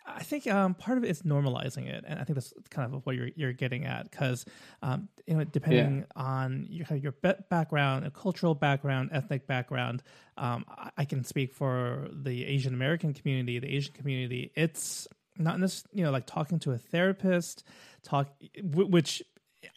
[0.08, 3.06] I think um, part of it is normalizing it, and I think that's kind of
[3.06, 4.46] what you're you're getting at because
[4.82, 6.24] um, you know depending yeah.
[6.24, 10.02] on your your background, a cultural background, ethnic background,
[10.38, 14.52] um, I, I can speak for the Asian American community, the Asian community.
[14.56, 17.64] It's not this you know like talking to a therapist
[18.04, 18.30] talk
[18.62, 19.24] which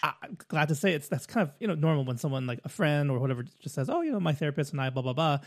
[0.03, 2.68] I'm glad to say it's that's kind of you know normal when someone like a
[2.68, 5.38] friend or whatever just says oh you know my therapist and I blah blah blah.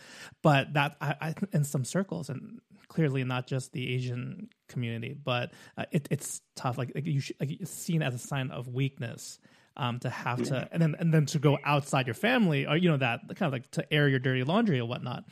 [0.42, 5.54] But that I, I in some circles and clearly not just the Asian community but
[5.78, 6.78] uh, it, it's tough.
[6.78, 9.40] Like, like you should, like it's seen as a sign of weakness
[9.78, 10.46] um, to have yeah.
[10.46, 13.48] to and then and then to go outside your family or you know that kind
[13.48, 15.26] of like to air your dirty laundry or whatnot.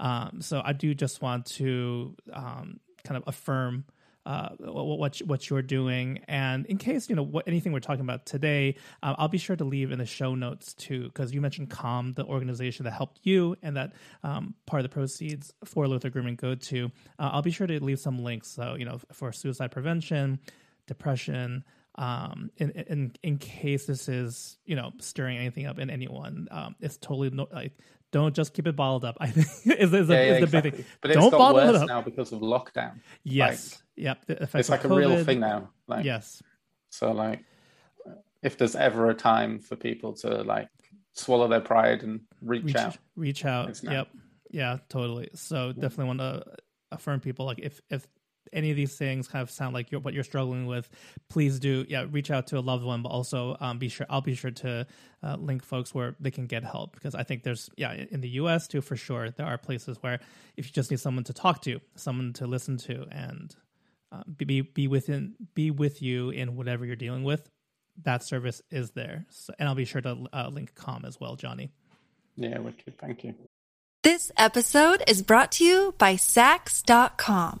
[0.00, 3.84] Um, so I do just want to um, kind of affirm
[4.26, 6.20] uh, what what you're doing.
[6.28, 9.56] And in case you know what anything we're talking about today, uh, I'll be sure
[9.56, 13.20] to leave in the show notes too, because you mentioned Calm, the organization that helped
[13.22, 16.90] you, and that um, part of the proceeds for Luther Grooming go to.
[17.18, 20.40] Uh, I'll be sure to leave some links, so you know, for suicide prevention,
[20.86, 21.64] depression.
[21.96, 26.74] Um, in, in in case this is you know stirring anything up in anyone, um,
[26.80, 27.72] it's totally no, like
[28.14, 29.16] don't just keep it bottled up.
[29.20, 29.48] I think
[29.78, 30.70] is, is, yeah, a, yeah, exactly.
[30.70, 30.86] big thing.
[31.00, 31.88] But it's don't got bottle worse it up.
[31.88, 33.00] now because of lockdown.
[33.24, 33.82] Yes.
[33.96, 34.48] Like, yep.
[34.54, 35.70] It's like a real thing now.
[35.88, 36.40] Like yes.
[36.90, 37.44] So like,
[38.40, 40.68] if there's ever a time for people to like
[41.12, 43.82] swallow their pride and reach, reach out, reach out.
[43.82, 44.08] Yep.
[44.50, 44.78] Yeah.
[44.88, 45.30] Totally.
[45.34, 45.72] So yeah.
[45.72, 46.44] definitely want to
[46.92, 48.06] affirm people like if if
[48.52, 50.88] any of these things kind of sound like you're, what you're struggling with,
[51.28, 54.20] please do yeah reach out to a loved one, but also um, be sure I'll
[54.20, 54.86] be sure to
[55.22, 58.30] uh, link folks where they can get help because I think there's yeah in the
[58.30, 58.68] U.S.
[58.68, 60.20] too for sure there are places where
[60.56, 63.54] if you just need someone to talk to, someone to listen to, and
[64.12, 67.48] uh, be be within be with you in whatever you're dealing with,
[68.02, 69.26] that service is there.
[69.30, 71.72] So, and I'll be sure to uh, link Calm as well, Johnny.
[72.36, 72.98] Yeah, wicked.
[72.98, 73.34] Thank you.
[74.02, 77.60] This episode is brought to you by Saks.com.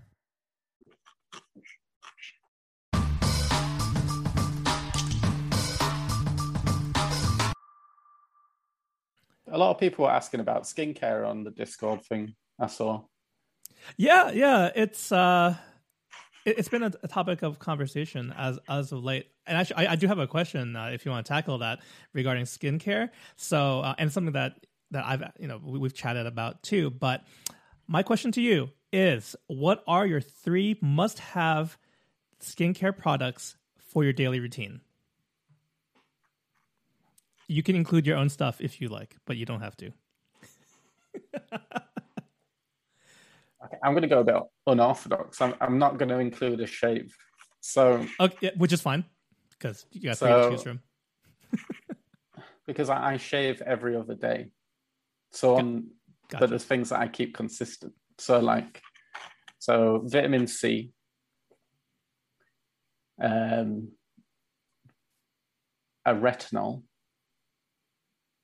[9.51, 12.33] A lot of people were asking about skincare on the Discord thing.
[12.59, 13.03] I saw.
[13.97, 15.55] Yeah, yeah, it's uh,
[16.45, 19.27] it, has been a, topic of conversation as as of late.
[19.45, 21.79] And actually, I, I do have a question uh, if you want to tackle that
[22.13, 23.09] regarding skincare.
[23.35, 26.89] So, uh, and something that that I've you know we, we've chatted about too.
[26.89, 27.23] But
[27.87, 31.77] my question to you is, what are your three must-have
[32.41, 34.81] skincare products for your daily routine?
[37.51, 39.91] You can include your own stuff if you like, but you don't have to.
[41.53, 41.57] okay,
[43.83, 44.35] I'm going to go a bit
[44.65, 45.41] unorthodox.
[45.41, 47.13] I'm, I'm not going to include a shave.
[47.59, 49.03] So, okay, yeah, which is fine
[49.49, 50.79] because you got so, three to choose from.
[52.67, 54.51] because I, I, shave every other day.
[55.33, 55.87] So, on,
[56.29, 56.39] gotcha.
[56.39, 57.91] but there's things that I keep consistent.
[58.17, 58.81] So, like,
[59.59, 60.93] so vitamin C,
[63.21, 63.89] um,
[66.05, 66.83] a retinol,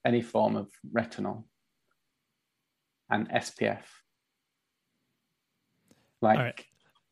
[0.07, 1.43] any form of retinol
[3.09, 3.83] and SPF.
[6.21, 6.65] Like,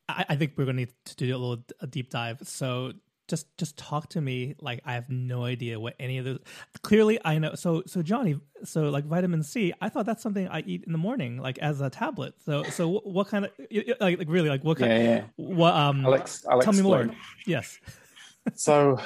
[0.07, 2.39] I, I, think we're going to need to do a little a deep dive.
[2.43, 2.93] So,
[3.27, 6.39] just just talk to me like I have no idea what any of those.
[6.83, 7.55] Clearly, I know.
[7.55, 10.99] So so Johnny, so like vitamin C, I thought that's something I eat in the
[10.99, 12.35] morning, like as a tablet.
[12.45, 13.51] So so what, what kind of
[13.99, 14.91] like, like really like what kind?
[14.91, 15.23] Yeah, yeah.
[15.37, 16.05] What um?
[16.05, 17.09] Alex, Alex tell me more.
[17.47, 17.79] Yes.
[18.53, 18.99] so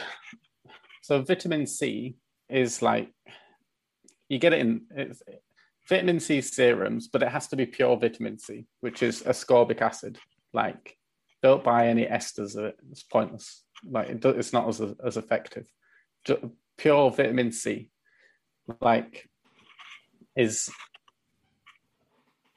[1.02, 2.18] so vitamin C
[2.50, 3.14] is like
[4.30, 5.22] you get it in it's
[5.88, 10.20] vitamin C serums, but it has to be pure vitamin C, which is ascorbic acid.
[10.54, 10.98] Like,
[11.42, 15.68] don't buy any esters of it; it's pointless like it, it's not as as effective.
[16.78, 17.90] Pure vitamin C,
[18.82, 19.30] like,
[20.36, 20.70] is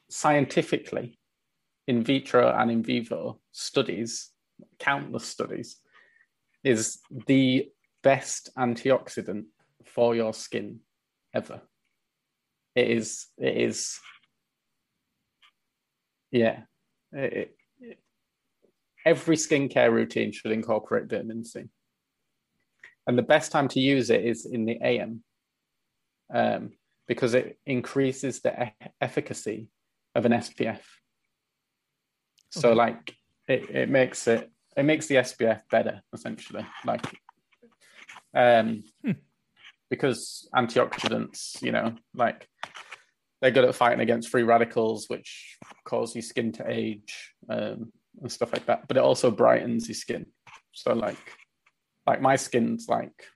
[0.08, 1.18] scientifically
[1.88, 4.30] in vitro and in vivo studies,
[4.78, 5.78] countless studies,
[6.62, 7.68] is the
[8.02, 9.44] best antioxidant
[9.84, 10.80] for your skin
[11.34, 11.62] ever.
[12.74, 13.26] It is.
[13.38, 13.98] It is.
[16.30, 16.60] Yeah.
[17.12, 17.56] It,
[19.04, 21.64] every skincare routine should incorporate vitamin C.
[23.06, 25.24] And the best time to use it is in the AM
[26.32, 26.70] um,
[27.08, 29.68] because it increases the e- efficacy
[30.14, 30.80] of an SPF.
[32.50, 32.76] So, okay.
[32.76, 33.16] like,
[33.48, 36.66] it, it makes it it makes the SPF better essentially.
[36.86, 37.04] Like,
[38.34, 39.12] um, hmm.
[39.92, 42.48] Because antioxidants, you know, like
[43.40, 47.34] they're good at fighting against free radicals, which cause your skin to age.
[47.48, 48.88] Um, and stuff like that.
[48.88, 50.26] But it also brightens your skin.
[50.72, 51.16] So like
[52.06, 53.26] like my skin's like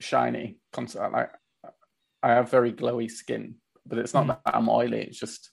[0.00, 1.30] shiny, constant like
[2.22, 4.28] I have very glowy skin, but it's not mm.
[4.44, 5.50] that I'm oily, it's just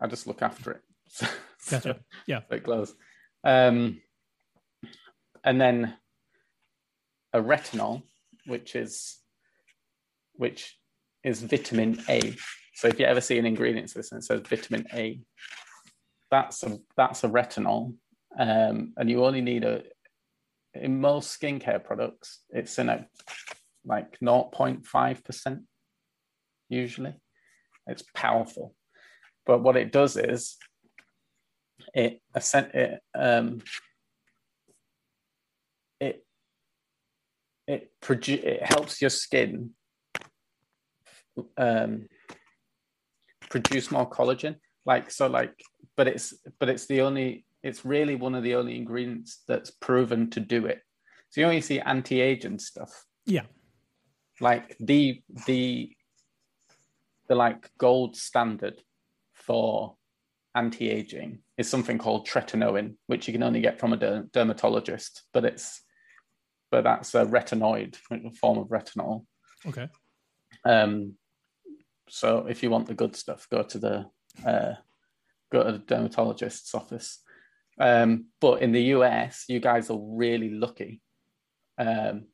[0.00, 0.82] I just look after it.
[1.70, 2.00] gotcha.
[2.26, 2.40] Yeah.
[2.50, 2.94] it glows.
[3.44, 4.00] Um
[5.44, 5.94] and then
[7.32, 8.02] a retinol,
[8.46, 9.18] which is
[10.34, 10.76] which
[11.24, 12.36] is vitamin A.
[12.74, 15.20] So if you ever see an ingredients list and it says vitamin A,
[16.30, 17.94] that's a that's a retinol,
[18.38, 19.82] um, and you only need a.
[20.74, 23.06] In most skincare products, it's in a
[23.84, 25.62] like 0.5 percent
[26.68, 27.14] usually.
[27.86, 28.74] It's powerful,
[29.46, 30.56] but what it does is
[31.94, 33.60] it it um,
[36.00, 36.24] it
[37.68, 39.70] it produ- it helps your skin
[41.56, 42.08] um,
[43.50, 44.56] produce more collagen.
[44.86, 45.52] Like so, like,
[45.96, 50.30] but it's but it's the only it's really one of the only ingredients that's proven
[50.30, 50.80] to do it.
[51.28, 53.04] So you only see anti-aging stuff.
[53.26, 53.42] Yeah.
[54.40, 55.92] Like the the
[57.28, 58.80] the like gold standard
[59.34, 59.96] for
[60.54, 65.82] anti-aging is something called tretinoin, which you can only get from a dermatologist, but it's
[66.70, 69.24] but that's a retinoid a form of retinol.
[69.66, 69.88] Okay.
[70.64, 71.14] Um,
[72.08, 74.06] so if you want the good stuff, go to the
[74.46, 74.74] uh,
[75.52, 77.22] go to the dermatologist's office.
[77.80, 81.00] Um, but in the US, you guys are really lucky
[81.78, 82.26] um,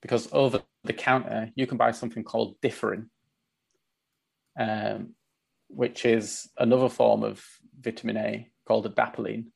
[0.00, 3.08] because over the counter you can buy something called Differin,
[4.58, 5.14] um,
[5.68, 7.44] which is another form of
[7.80, 9.46] vitamin A called adapalene,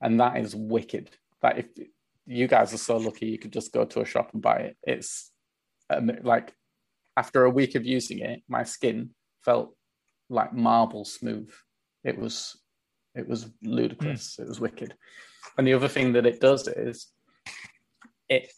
[0.00, 1.10] and that is wicked.
[1.42, 1.66] That if
[2.32, 4.76] you guys are so lucky, you could just go to a shop and buy it.
[4.82, 5.30] It's
[5.90, 6.54] um, like
[7.16, 9.10] after a week of using it, my skin
[9.44, 9.74] felt
[10.30, 11.50] like marble smooth.
[12.04, 12.58] It was
[13.14, 14.36] it was ludicrous.
[14.36, 14.44] Mm.
[14.44, 14.94] It was wicked.
[15.58, 17.08] And the other thing that it does is
[18.28, 18.50] it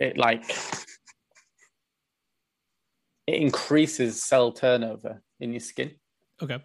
[0.00, 0.44] it like
[3.26, 5.92] it increases cell turnover in your skin.
[6.42, 6.58] Okay.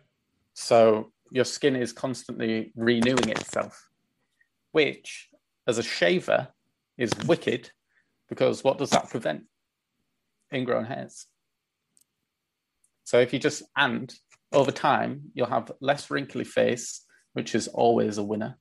[0.54, 3.90] So your skin is constantly renewing itself,
[4.72, 5.30] which
[5.68, 6.48] as a shaver
[6.98, 7.72] is wicked
[8.30, 9.44] because what does that prevent?
[10.54, 11.26] ingrown hairs.
[13.04, 14.14] So if you just and
[14.52, 18.58] over time, you'll have less wrinkly face, which is always a winner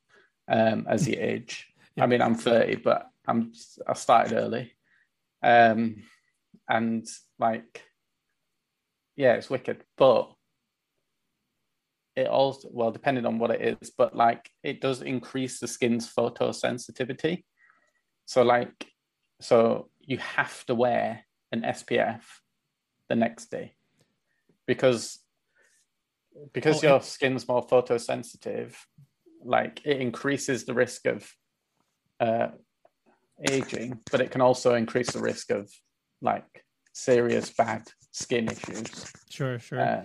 [0.49, 1.67] um, as you age.
[1.97, 2.05] yeah.
[2.05, 3.53] I mean, I'm 30, but I'm
[3.87, 4.73] I started early,
[5.43, 6.03] um,
[6.69, 7.07] and
[7.39, 7.83] like,
[9.17, 9.83] yeah, it's wicked.
[9.97, 10.33] But
[12.17, 16.13] it also well, depending on what it is, but like it does increase the skin's
[16.13, 17.45] photosensitivity.
[18.25, 18.87] So like,
[19.41, 22.23] so you have to wear an SPF
[23.09, 23.75] the next day
[24.67, 25.21] because
[26.53, 28.75] because oh, your skin's more photosensitive
[29.45, 31.31] like it increases the risk of
[32.21, 32.49] uh,
[33.49, 35.71] aging but it can also increase the risk of
[36.21, 40.03] like serious bad skin issues sure sure uh,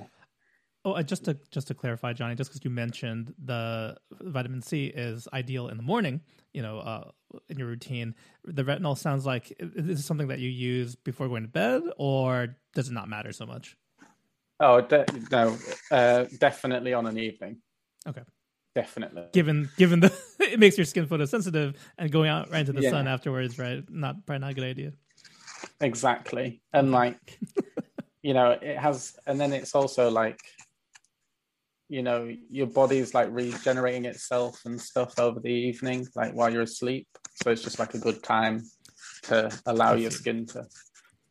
[0.83, 4.87] Oh, uh, just to just to clarify, Johnny, just because you mentioned the vitamin C
[4.87, 6.21] is ideal in the morning,
[6.53, 7.11] you know, uh,
[7.49, 8.15] in your routine.
[8.45, 12.57] The retinol sounds like this is something that you use before going to bed, or
[12.73, 13.77] does it not matter so much?
[14.59, 15.55] Oh de- no,
[15.91, 17.57] uh, definitely on an evening.
[18.07, 18.23] Okay.
[18.73, 19.25] definitely.
[19.33, 22.89] Given given the it makes your skin photosensitive and going out right into the Yeah.
[22.89, 23.83] sun afterwards, right?
[23.87, 24.93] Not probably not a good idea.
[25.79, 26.61] Exactly.
[26.73, 27.39] And like,
[28.23, 30.39] you know, it has, and then it's also like,
[31.91, 36.61] you know, your body's like regenerating itself and stuff over the evening, like while you're
[36.61, 37.05] asleep.
[37.43, 38.63] So it's just like a good time
[39.23, 40.65] to allow your skin to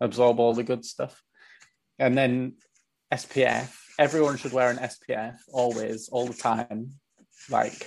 [0.02, 1.22] absorb all the good stuff.
[1.98, 2.56] And then
[3.10, 6.90] SPF, everyone should wear an SPF always, all the time.
[7.48, 7.80] Like,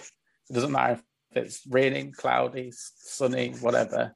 [0.49, 0.99] it doesn't matter
[1.29, 4.15] if it's raining, cloudy, sunny, whatever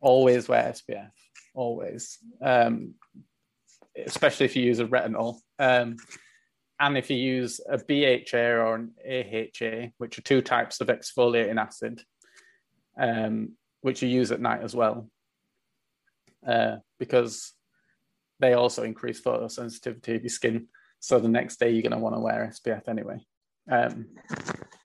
[0.00, 1.10] always wear SPF,
[1.54, 2.16] always.
[2.42, 2.94] Um,
[4.06, 5.36] especially if you use a retinol.
[5.58, 5.96] Um,
[6.80, 11.60] and if you use a BHA or an AHA, which are two types of exfoliating
[11.60, 12.02] acid,
[12.98, 13.52] um,
[13.82, 15.08] which you use at night as well,
[16.46, 17.52] uh, because
[18.40, 20.68] they also increase photosensitivity of your skin.
[20.98, 23.18] So the next day you're going to want to wear SPF anyway.
[23.70, 24.06] Um,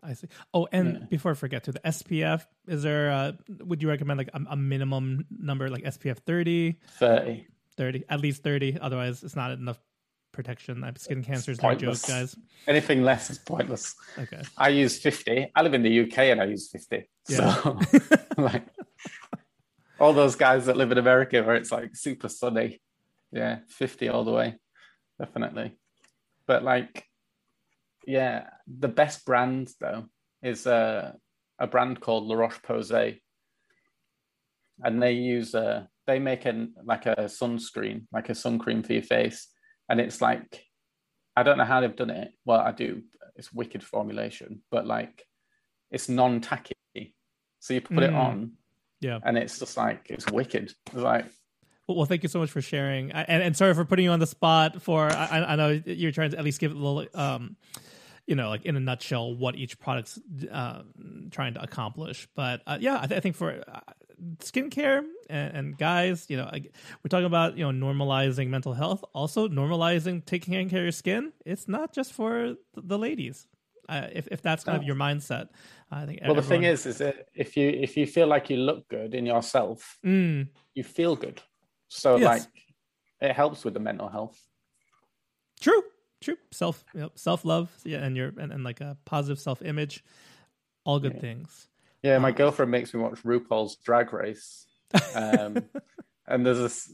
[0.04, 0.28] I see.
[0.54, 1.06] Oh, and Yeah.
[1.10, 3.10] before I forget, to the SPF, is there?
[3.10, 3.32] Uh,
[3.64, 7.48] would you recommend like a, a minimum number, like SPF 30, 30.
[7.78, 8.78] 30, at least thirty?
[8.80, 9.80] Otherwise, it's not enough
[10.36, 10.84] protection.
[10.84, 12.36] Uh, Skin cancer is no joke, guys.
[12.68, 13.96] Anything less is pointless.
[14.20, 14.42] Okay.
[14.58, 15.52] I use 50.
[15.56, 17.10] I live in the UK and I use 50.
[17.30, 17.56] Yeah.
[17.56, 17.80] So,
[18.38, 18.68] like,
[20.00, 22.82] all those guys that live in America where it's like super sunny.
[23.32, 24.56] Yeah, 50 all the way.
[25.18, 25.78] Definitely.
[26.48, 27.06] But, like,
[28.06, 30.06] yeah, the best brand, though,
[30.44, 31.14] is uh,
[31.58, 33.20] a brand called La Roche Posay.
[34.84, 38.94] And they use, uh, they make an, like a sunscreen, like a sun cream for
[38.94, 39.48] your face.
[39.90, 40.64] And it's like,
[41.36, 42.32] I don't know how they've done it.
[42.46, 43.04] Well, I do.
[43.36, 45.26] It's wicked formulation, but like
[45.92, 46.74] it's non-tacky.
[47.60, 48.16] So you put it Mm.
[48.16, 48.52] on,
[49.02, 49.20] Yeah.
[49.24, 50.74] and it's just like it's wicked.
[50.88, 51.26] It's like
[51.88, 54.28] Well, thank you so much for sharing, and and sorry for putting you on the
[54.28, 54.82] spot.
[54.82, 57.58] For I, I I know you're trying to at least give a little, um,
[58.28, 60.18] you know, like in a nutshell, what each product's
[60.52, 60.82] uh,
[61.32, 62.28] trying to accomplish.
[62.36, 63.80] But uh, yeah, I, th- I think for uh,
[64.40, 69.48] skincare and, and guys, you know, we're talking about you know normalizing mental health, also
[69.48, 71.34] normalizing taking care of your skin.
[71.46, 73.48] It's not just for the, ladies.
[73.88, 75.50] Uh, if if that's kind of your mindset,
[75.92, 76.20] I think.
[76.26, 79.14] well, the thing is, is that if you if you feel like you look good
[79.14, 81.42] in yourself, Mm, you feel good.
[81.88, 82.26] So Yes.
[82.26, 82.48] like
[83.22, 84.40] it helps with the mental health.
[85.62, 85.84] True,
[86.22, 86.38] true.
[86.52, 90.04] Self, you know, self love, yeah, and your and, and like a positive self image,
[90.84, 91.68] all good things.
[92.06, 94.68] Yeah, my girlfriend makes me watch RuPaul's Drag Race,
[95.16, 95.58] um,
[96.28, 96.94] and there's this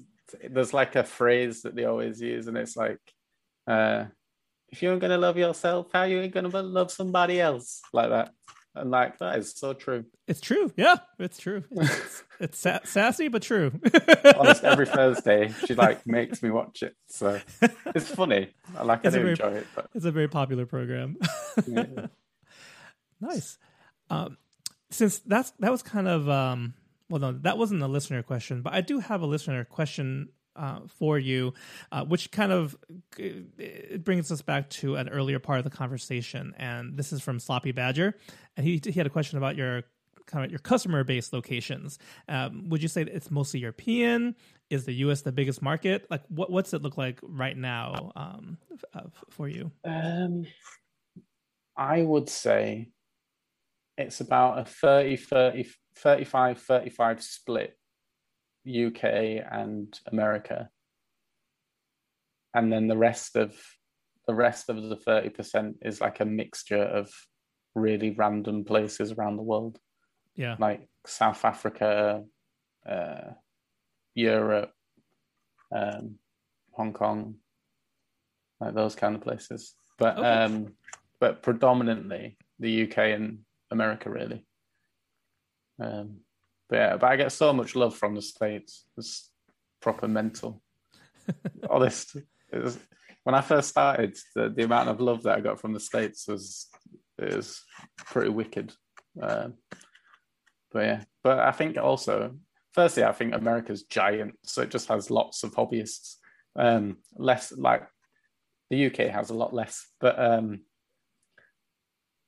[0.50, 3.00] there's like a phrase that they always use, and it's like,
[3.68, 4.06] uh,
[4.70, 8.32] "If you're gonna love yourself, how you gonna love somebody else?" Like that,
[8.74, 10.06] and like that is so true.
[10.30, 10.72] It's true.
[10.78, 11.66] Yeah, it's true.
[11.72, 13.74] It's, it's sa- sassy but true.
[14.38, 17.38] Almost every Thursday, she like makes me watch it, so
[17.88, 18.54] it's funny.
[18.78, 21.18] I like, It's do very- enjoy it, but It's a very popular program.
[21.68, 22.08] yeah.
[23.20, 23.58] nice.
[24.10, 24.38] Um,
[24.92, 26.74] since that's that was kind of um,
[27.10, 30.80] well, no, that wasn't a listener question, but I do have a listener question uh,
[30.88, 31.54] for you,
[31.92, 32.76] uh, which kind of
[33.18, 37.40] it brings us back to an earlier part of the conversation, and this is from
[37.40, 38.16] Sloppy Badger,
[38.56, 39.84] and he he had a question about your
[40.26, 42.00] kind of your customer base locations.
[42.28, 44.36] Um, would you say it's mostly European?
[44.70, 45.22] Is the U.S.
[45.22, 46.08] the biggest market?
[46.10, 49.72] Like, what what's it look like right now um, f- uh, f- for you?
[49.84, 50.46] Um,
[51.76, 52.90] I would say
[54.02, 57.78] it's about a 30, 30, 35, 35 split
[58.68, 59.04] UK
[59.52, 60.70] and America.
[62.54, 63.56] And then the rest of
[64.28, 67.10] the rest of the 30% is like a mixture of
[67.74, 69.80] really random places around the world,
[70.36, 72.24] Yeah, like South Africa,
[72.88, 73.32] uh,
[74.14, 74.74] Europe,
[75.76, 76.20] um,
[76.74, 77.36] Hong Kong,
[78.60, 79.74] like those kind of places.
[79.98, 80.28] But Okay.
[80.28, 80.76] um,
[81.20, 83.40] but predominantly the UK and
[83.72, 84.46] America, really.
[85.80, 86.20] Um,
[86.70, 88.86] but yeah, but I get so much love from the states.
[88.98, 89.32] It's
[89.82, 90.62] proper mental.
[91.70, 92.16] Honest,
[92.52, 92.78] was,
[93.24, 96.28] when I first started, the, the amount of love that I got from the states
[96.28, 96.68] was
[97.20, 97.62] was
[97.98, 98.74] pretty wicked.
[99.22, 99.56] Um,
[100.72, 102.36] but yeah, but I think also,
[102.74, 106.16] firstly, I think America's giant, so it just has lots of hobbyists.
[106.56, 107.84] Um, less like
[108.70, 110.62] the UK has a lot less, but um,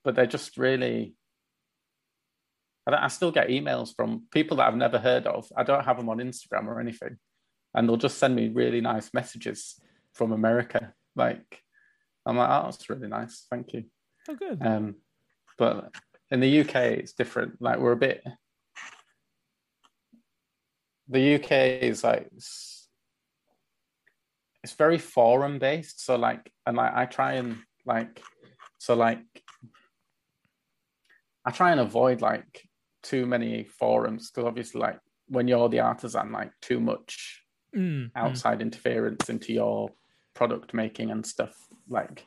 [0.04, 1.16] but they're just really.
[2.88, 5.48] I, I still get emails from people that I've never heard of.
[5.56, 7.18] I don't have them on Instagram or anything,
[7.74, 9.80] and they'll just send me really nice messages
[10.14, 10.94] from America.
[11.16, 11.62] Like,
[12.26, 13.86] I'm like, oh, that's really nice, thank you.
[14.30, 14.62] oh good.
[14.66, 14.96] Um,
[15.58, 15.92] but
[16.32, 17.62] in the UK, it's different.
[17.62, 18.24] Like we're a bit.
[21.10, 21.52] The UK
[21.84, 22.88] is like it's,
[24.64, 26.04] it's very forum based.
[26.04, 28.22] So like, and like I try and like,
[28.80, 29.20] so like
[31.46, 32.64] I try and avoid like
[33.04, 37.44] too many forums because obviously, like when you're the artisan, like too much
[37.76, 38.64] mm, outside mm.
[38.64, 39.90] interference into your
[40.34, 41.54] product making and stuff,
[41.88, 42.26] like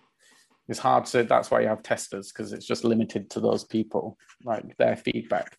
[0.69, 1.25] it's hard to.
[1.25, 5.57] That's why you have testers because it's just limited to those people, like their feedback.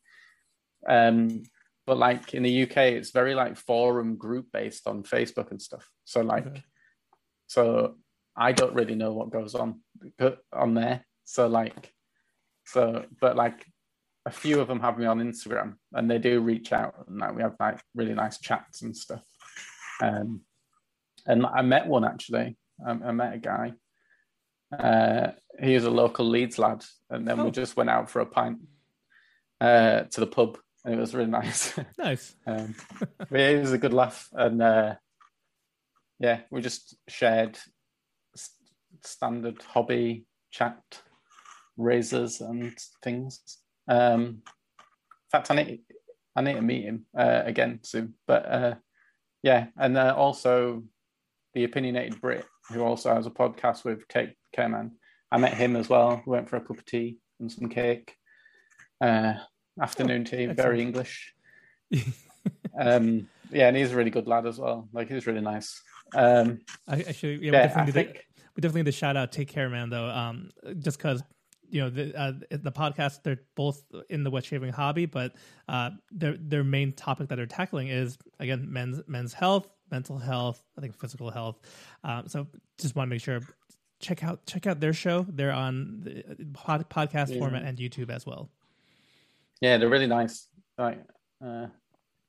[0.87, 1.43] Um,
[1.85, 5.89] but like in the UK, it's very like forum group based on Facebook and stuff.
[6.03, 6.63] So like, okay.
[7.47, 7.95] so
[8.35, 9.79] I don't really know what goes on
[10.53, 11.05] on there.
[11.23, 11.93] So like,
[12.65, 13.65] so but like
[14.27, 17.33] a few of them have me on Instagram and they do reach out and like
[17.33, 19.23] we have like really nice chats and stuff.
[20.01, 20.41] Um,
[21.25, 22.57] and I met one actually.
[22.85, 23.73] I, I met a guy.
[24.77, 27.45] Uh, he was a local Leeds lad, and then oh.
[27.45, 28.59] we just went out for a pint
[29.61, 31.73] uh, to the pub, and it was really nice.
[31.97, 32.35] Nice.
[32.45, 32.75] um,
[33.31, 34.95] it was a good laugh, and uh,
[36.19, 37.57] yeah, we just shared
[38.35, 40.83] st- standard hobby chat,
[41.77, 43.39] razors and things.
[43.87, 45.81] Um, in fact, I need
[46.35, 48.13] I need to meet him uh, again soon.
[48.27, 48.75] But uh,
[49.43, 50.83] yeah, and uh, also
[51.53, 54.91] the opinionated Brit, who also has a podcast with Take Care Man.
[55.31, 56.21] I met him as well.
[56.25, 58.15] We went for a cup of tea and some cake.
[59.01, 59.33] Uh,
[59.81, 61.33] afternoon oh, tea, very English.
[62.79, 64.87] um, yeah, and he's a really good lad as well.
[64.93, 65.81] Like he's really nice.
[66.15, 68.27] Um, I, actually, yeah, yeah we definitely, think...
[68.55, 71.21] we definitely need to shout out Take Care Man though, um, just because
[71.69, 75.33] you know the uh, the podcast they're both in the wet shaving hobby but
[75.67, 80.63] uh, their their main topic that they're tackling is again men's men's health mental health
[80.77, 81.59] i think physical health.
[82.03, 82.47] Um, so
[82.77, 83.41] just want to make sure
[83.99, 85.25] check out check out their show.
[85.27, 87.39] They're on the pod, podcast yeah.
[87.39, 88.49] format and youtube as well.
[89.61, 90.47] Yeah they're really nice.
[90.77, 91.01] Right
[91.43, 91.67] uh,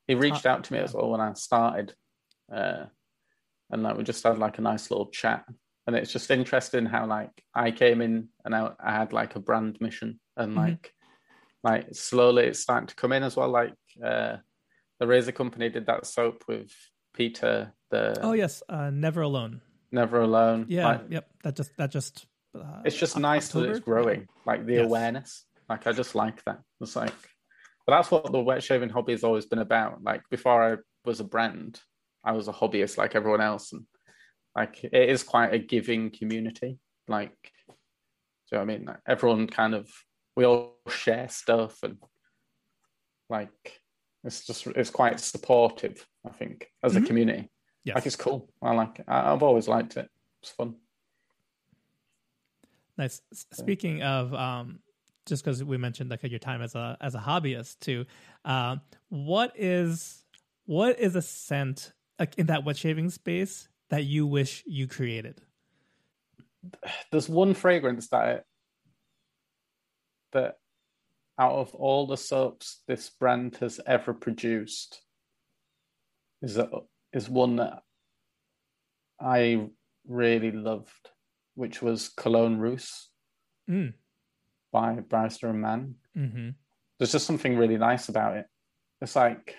[0.07, 1.95] he reached out to me as well when i started
[2.53, 2.84] uh,
[3.70, 5.45] and like we just had like a nice little chat
[5.89, 9.41] and it's just interesting how like I came in and I, I had like a
[9.41, 10.61] brand mission and mm-hmm.
[10.61, 10.93] like
[11.64, 13.49] like slowly it's starting to come in as well.
[13.49, 13.72] Like
[14.05, 14.36] uh,
[15.01, 16.70] the razor company did that soap with
[17.14, 17.72] Peter.
[17.91, 19.62] The oh yes, uh, never alone.
[19.91, 20.66] Never alone.
[20.68, 20.89] Yeah.
[20.89, 21.30] Like, yep.
[21.43, 22.26] That just that just.
[22.55, 24.28] Uh, it's just nice that it's growing.
[24.45, 24.84] Like the yes.
[24.84, 25.47] awareness.
[25.70, 26.61] Like I just like that.
[26.82, 27.14] It's like,
[27.86, 30.03] but that's what the wet shaving hobby has always been about.
[30.03, 30.76] Like before I
[31.07, 31.80] was a brand,
[32.22, 33.86] I was a hobbyist like everyone else, and
[34.55, 36.79] like it is quite a giving community.
[37.07, 37.75] Like, do you
[38.53, 38.85] know what I mean?
[38.87, 39.89] Like, everyone kind of
[40.37, 41.99] we all share stuff and
[43.29, 43.81] like
[44.25, 46.07] it's just it's quite supportive.
[46.27, 47.05] I think as mm-hmm.
[47.05, 47.51] a community,
[47.85, 48.49] yeah, like it's cool.
[48.63, 48.99] I like.
[48.99, 49.05] It.
[49.09, 50.09] I, I've always liked it.
[50.43, 50.77] It's fun.
[52.97, 53.23] Nice.
[53.33, 54.81] Speaking of, um,
[55.27, 58.05] just because we mentioned like your time as a as a hobbyist too,
[58.45, 58.77] uh,
[59.09, 60.25] what is
[60.67, 65.41] what is a scent like in that wet shaving space that you wish you created?
[67.11, 68.45] There's one fragrance that
[70.32, 70.57] that
[71.39, 75.01] out of all the soaps this brand has ever produced
[76.43, 76.68] is a,
[77.12, 77.82] is one that
[79.20, 79.68] I
[80.07, 81.11] really loved,
[81.55, 83.11] which was Cologne Russe
[83.70, 83.95] mm.
[84.72, 85.95] by Barrister and Mann.
[86.16, 86.51] Mm-hmm.
[86.99, 88.47] There's just something really nice about it.
[89.01, 89.55] It's like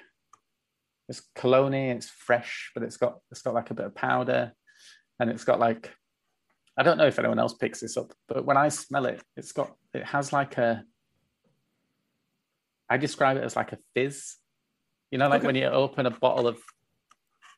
[1.09, 4.53] it's cologne it's fresh, but it's got it's got like a bit of powder,
[5.19, 5.91] and it's got like
[6.77, 9.51] I don't know if anyone else picks this up, but when I smell it, it's
[9.51, 10.83] got it has like a
[12.87, 14.35] I describe it as like a fizz.
[15.11, 15.47] You know, like okay.
[15.47, 16.59] when you open a bottle of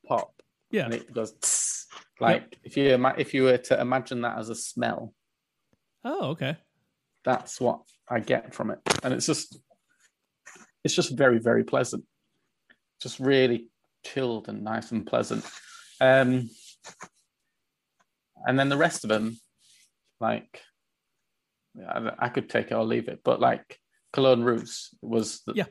[0.08, 0.34] pop,
[0.72, 1.88] yeah, and it goes tss,
[2.22, 2.56] like yep.
[2.64, 5.14] if you if you were to imagine that as a smell.
[6.06, 6.56] Oh, okay.
[7.26, 9.60] That's what I get from it, and it's just
[10.86, 12.06] it's just very very pleasant
[13.02, 13.68] just really
[14.06, 15.45] chilled and nice and pleasant.
[15.99, 16.49] Um,
[18.45, 19.39] and then the rest of them,
[20.20, 20.62] like,
[21.88, 23.80] I, I, could take it or leave it, but like
[24.14, 25.66] Cologne Russe was the, yeah.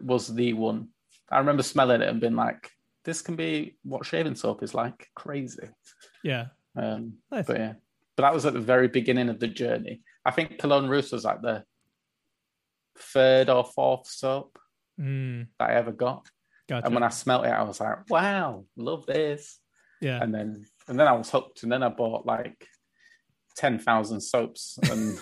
[0.00, 0.88] was the one.
[1.30, 2.70] I remember smelling it and being like,
[3.04, 5.08] this can be what shaving soap is like.
[5.14, 5.68] Crazy.
[6.22, 6.46] Yeah.
[6.76, 7.46] Um, nice.
[7.46, 7.72] But yeah,
[8.16, 10.02] but that was at the very beginning of the journey.
[10.24, 11.64] I think Cologne Russe was like the
[12.98, 14.58] third or fourth soap
[15.00, 15.46] mm.
[15.58, 16.28] that I ever got.
[16.72, 16.86] Gotcha.
[16.86, 19.58] And when I smelt it, I was like, wow, love this.
[20.00, 20.22] Yeah.
[20.22, 21.64] And then and then I was hooked.
[21.64, 22.66] And then I bought like
[23.54, 25.20] ten thousand soaps, and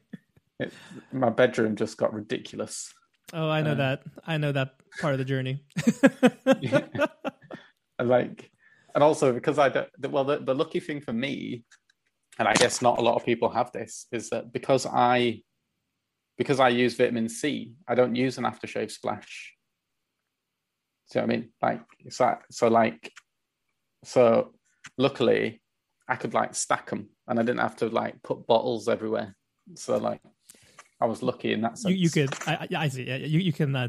[0.60, 0.70] it,
[1.10, 2.92] my bedroom just got ridiculous.
[3.32, 4.02] Oh, I know uh, that.
[4.26, 5.64] I know that part of the journey.
[6.60, 6.86] yeah.
[7.98, 8.50] And like,
[8.94, 9.88] and also because I don't.
[10.10, 11.64] Well, the, the lucky thing for me,
[12.38, 15.42] and I guess not a lot of people have this, is that because I
[16.36, 19.54] because I use vitamin C, I don't use an aftershave splash
[21.18, 21.48] you know what I mean?
[21.60, 23.12] Like so, so like
[24.04, 24.54] so
[24.98, 25.62] luckily
[26.08, 29.34] I could like stack them and I didn't have to like put bottles everywhere.
[29.74, 30.20] So like
[31.00, 31.94] I was lucky in that sense.
[31.94, 33.04] You, you could, I, I see.
[33.04, 33.88] Yeah, you you can uh,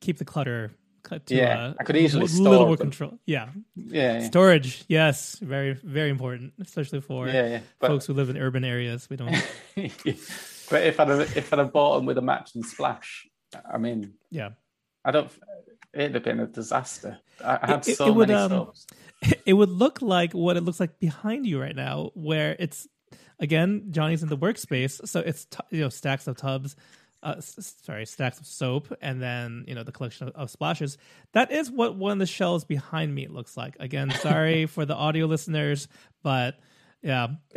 [0.00, 0.72] keep the clutter.
[1.08, 3.18] To, yeah, uh, I could easily a store little more control.
[3.24, 3.48] Yeah.
[3.74, 4.26] Yeah, yeah.
[4.26, 4.84] storage.
[4.88, 9.08] Yes, very very important, especially for Yeah, yeah, but- folks who live in urban areas.
[9.08, 9.30] We don't.
[9.74, 13.26] but if I'd have, if I'd have bought them with a match and splash,
[13.72, 14.50] I mean, yeah,
[15.04, 15.30] I don't.
[15.94, 17.18] It'd have been a disaster.
[17.44, 18.70] I, I had It- so it would, many um,
[19.46, 22.86] it would look like what it looks like behind you right now, where it's
[23.40, 26.76] again Johnny's in the workspace, so it's t- you know stacks of tubs,
[27.22, 30.98] uh, s- sorry, stacks of soap, and then you know the collection of, of splashes.
[31.32, 33.76] That is what one of the shelves behind me looks like.
[33.80, 35.88] Again, sorry for the audio listeners,
[36.22, 36.58] but
[37.02, 37.28] yeah,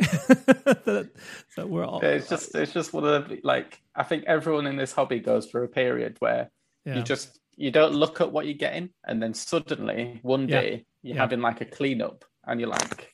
[0.84, 4.76] so we're all It's just it's just one of the like I think everyone in
[4.76, 6.50] this hobby goes through a period where
[6.84, 6.96] yeah.
[6.96, 10.60] you just you don't look at what you're getting, and then suddenly one Yeah.
[10.60, 11.22] day you're Yeah.
[11.22, 13.12] having like a cleanup, and you're like,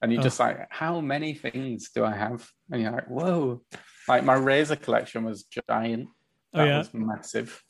[0.00, 0.24] and you're Oh.
[0.24, 2.48] just like, how many things do I have?
[2.70, 3.62] And you're like, whoa!
[4.08, 6.08] Like my razor collection was giant.
[6.54, 6.78] Oh, That yeah?
[6.78, 7.62] was massive.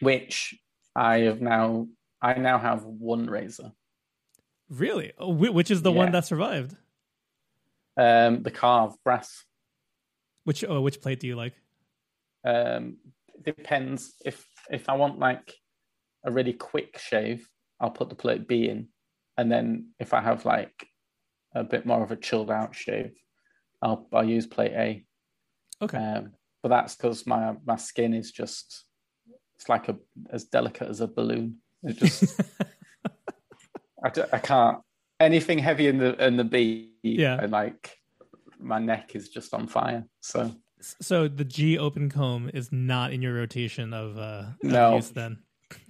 [0.00, 0.54] Which
[0.94, 1.88] I have now.
[2.20, 3.72] I now have one razor.
[4.68, 6.76] really, oh, which is the one that survived?
[7.96, 9.44] Um, the carved brass.
[10.44, 11.54] Which oh, which plate do you like?
[12.44, 12.96] Um,
[13.44, 15.54] depends if if I want like
[16.24, 17.48] a really quick shave,
[17.80, 18.88] I'll put the plate B in,
[19.36, 20.86] and then if I have like
[21.54, 23.12] a bit more of a chilled out shave,
[23.82, 25.04] I'll I'll use plate A.
[25.82, 26.32] Okay, Um,
[26.62, 28.84] but that's because my my skin is just
[29.56, 29.96] it's like a
[30.30, 31.58] as delicate as a balloon.
[31.82, 32.40] It just
[34.04, 34.78] I, d- I can't
[35.20, 36.90] anything heavy in the in the B.
[37.02, 37.38] Yeah.
[37.40, 37.98] and like
[38.60, 40.04] my neck is just on fire.
[40.20, 40.54] So
[41.00, 44.96] so the G open comb is not in your rotation of uh No.
[44.96, 45.38] use then.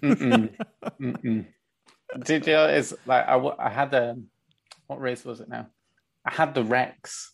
[0.02, 0.54] Mm-mm.
[1.00, 1.46] Mm-mm.
[2.24, 4.16] Did you know, it's like I, w- I had a
[4.86, 5.66] what race was it now?
[6.24, 7.32] I had the Rex,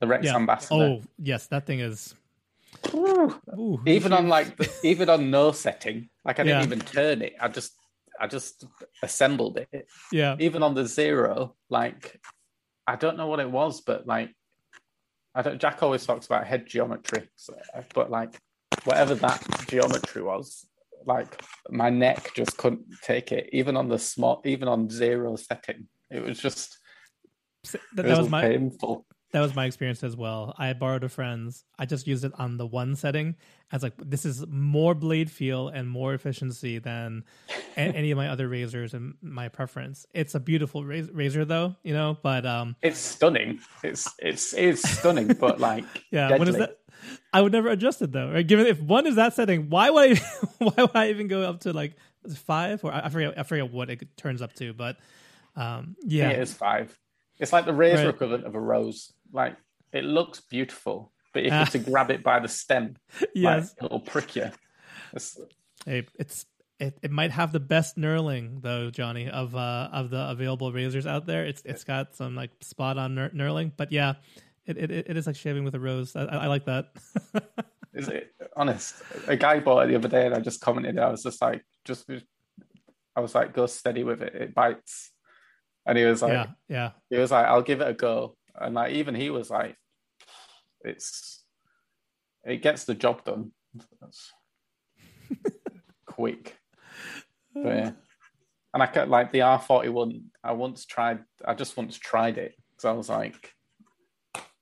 [0.00, 0.36] the Rex Yeah.
[0.36, 0.74] ambassador.
[0.84, 2.14] Oh yes, that thing is.
[2.94, 3.34] Ooh.
[3.58, 6.64] Ooh, even on like the, even on no setting, like I didn't Yeah.
[6.66, 7.34] even turn it.
[7.40, 7.72] I just
[8.20, 8.64] I just
[9.02, 9.86] assembled it.
[10.12, 12.20] yeah, Even on the zero, like
[12.86, 14.30] I don't know what it was, but like
[15.34, 15.60] I don't.
[15.60, 17.54] Jack always talks about head geometry, so,
[17.94, 18.38] but like
[18.84, 20.66] whatever that geometry was,
[21.06, 23.48] like my neck just couldn't take it.
[23.52, 26.78] Even on the small, even on zero setting, it was just
[27.72, 29.06] that, that was my painful.
[29.32, 30.54] That was my experience as well.
[30.58, 31.64] I borrowed a friend's.
[31.78, 33.34] I just used it on the one setting.
[33.70, 37.24] I was like, this is more blade feel and more efficiency than
[37.76, 40.06] any of my other razors and my preference.
[40.12, 42.18] It's a beautiful raz- razor though, you know.
[42.22, 43.60] But um, It's stunning.
[43.82, 46.38] It's it's it's stunning, but like yeah, deadly.
[46.38, 46.78] what is that?
[47.32, 48.30] I would never adjust it though.
[48.30, 48.46] Right?
[48.46, 50.20] Given if one is that setting, why would I?
[50.58, 51.94] why would I even go up to like
[52.36, 53.38] five or I I forget?
[53.38, 54.98] I forget what it turns up to, but
[55.56, 56.96] um, yeah, It is five.
[57.38, 58.14] It's like the razor Right.
[58.14, 59.12] equivalent of a rose.
[59.32, 59.56] Like
[59.92, 62.96] it looks beautiful, but if you're to grab it by the stem,
[63.34, 63.74] yes.
[63.80, 64.50] like, it'll prick you.
[65.12, 65.38] It's,
[65.84, 66.46] Hey, it's
[66.78, 71.06] it, it might have the best knurling though, Johnny, of uh of the available razors
[71.06, 71.44] out there.
[71.44, 74.14] It's it's got some like spot on knur- knurling, but yeah,
[74.66, 76.16] it, it it is like shaving with a rose.
[76.16, 76.92] I, I I like that.
[77.94, 78.94] is it honest?
[79.26, 80.98] A guy bought it the other day, and I just commented.
[80.98, 82.08] I was just like, just,
[83.14, 84.34] I was like, go steady with it.
[84.34, 85.10] It bites.
[85.84, 86.90] And he was like, yeah, yeah.
[87.10, 88.36] he was like, I'll give it a go.
[88.54, 89.76] And like, even he was like,
[90.82, 91.44] it's,
[92.44, 93.52] it gets the job done.
[94.00, 94.32] That's
[96.06, 96.56] quick.
[97.54, 97.90] But yeah.
[98.74, 100.22] And I kept like the R41.
[100.42, 103.52] I once tried, I just once tried it because I was like,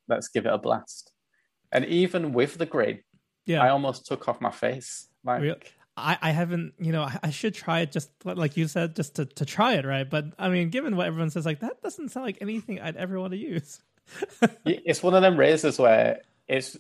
[0.09, 1.13] let's give it a blast.
[1.73, 3.03] And even with the grid,
[3.47, 5.09] Yeah, I almost took off my face.
[5.25, 5.57] Like, Real-
[5.97, 9.17] I, I haven't, you know, I, I should try it just like you said, just
[9.17, 10.09] to, to try it, right?
[10.09, 13.21] But I mean, given what everyone says, like that doesn't sound like anything I'd ever
[13.21, 13.81] want to use.
[14.65, 16.77] it's one of them razors where it's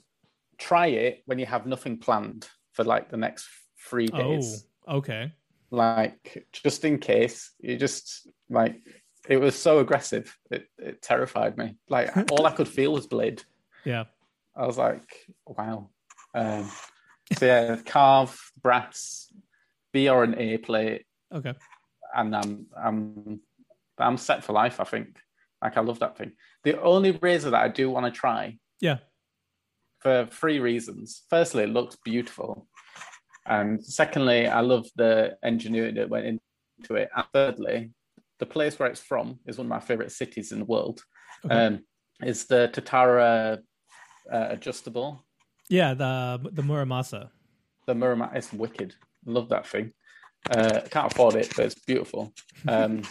[0.58, 3.48] try it when you have nothing planned for like the next
[3.78, 4.66] three days.
[4.86, 5.32] Oh, okay.
[5.70, 8.80] Like just in case, you just like
[9.28, 11.76] it was so aggressive, it, it terrified me.
[11.88, 13.42] Like all I could feel was blade.
[13.82, 14.04] Yeah.
[14.54, 15.10] I was like,
[15.46, 15.88] wow.
[16.34, 16.70] Um,
[17.38, 19.32] so yeah, carve brass,
[19.92, 21.04] B or an A plate,
[21.34, 21.54] Okay.
[22.14, 23.40] and I'm I'm
[23.98, 24.80] I'm set for life.
[24.80, 25.18] I think.
[25.62, 26.32] Like I love that thing.
[26.64, 28.98] The only razor that I do want to try Yeah.
[29.98, 31.22] for three reasons.
[31.28, 32.66] Firstly, it looks beautiful,
[33.46, 37.10] and secondly, I love the ingenuity that went into it.
[37.14, 37.90] And thirdly,
[38.38, 41.02] the place where it's from is one of my favorite cities in the world.
[41.44, 41.54] Okay.
[41.66, 41.84] Um,
[42.22, 43.58] is the Tatara
[44.32, 45.24] uh, adjustable?
[45.70, 45.94] Yeah.
[45.94, 47.30] The the Muramasa.
[47.86, 48.94] The Muramasa is wicked.
[49.24, 49.92] Love that thing.
[50.50, 52.32] Uh, can't afford it, but it's beautiful.
[52.68, 53.02] Um,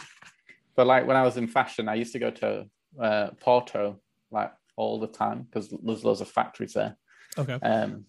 [0.76, 2.66] but like when I was in fashion, I used to go to
[3.02, 4.00] uh, Porto
[4.32, 6.96] like all the time because there's loads of factories there.
[7.38, 7.56] Okay.
[7.56, 8.06] Um,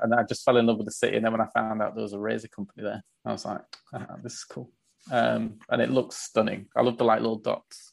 [0.00, 1.16] and I just fell in love with the city.
[1.16, 3.60] And then when I found out there was a razor company there, I was like,
[3.94, 4.70] oh, "This is cool,"
[5.10, 6.66] um, and it looks stunning.
[6.76, 7.92] I love the like little dots.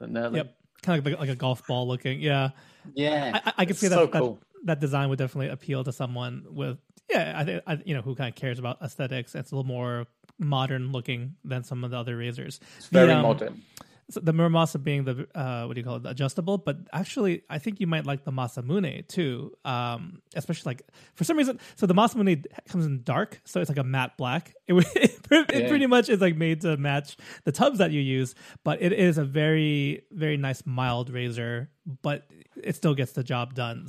[0.00, 2.20] The Yep, kind of like, like a golf ball looking.
[2.20, 2.50] Yeah,
[2.94, 3.40] yeah.
[3.44, 4.34] I, I can see that, so cool.
[4.34, 6.78] that, that design would definitely appeal to someone with
[7.10, 9.34] yeah, I think you know who kind of cares about aesthetics.
[9.34, 10.06] It's a little more
[10.38, 12.60] modern looking than some of the other razors.
[12.78, 13.62] It's very the, um, modern.
[14.10, 17.42] So the Muramasa being the uh, what do you call it, the adjustable, but actually
[17.48, 20.82] I think you might like the Masamune too, um, especially like
[21.14, 21.60] for some reason.
[21.76, 24.54] So the Masamune comes in dark, so it's like a matte black.
[24.66, 25.68] It, it, it yeah.
[25.68, 28.34] pretty much is like made to match the tubs that you use,
[28.64, 31.70] but it is a very very nice mild razor,
[32.02, 33.88] but it still gets the job done.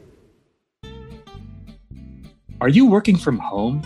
[2.61, 3.81] Are you working from home?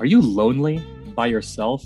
[0.00, 0.78] Are you lonely
[1.14, 1.84] by yourself?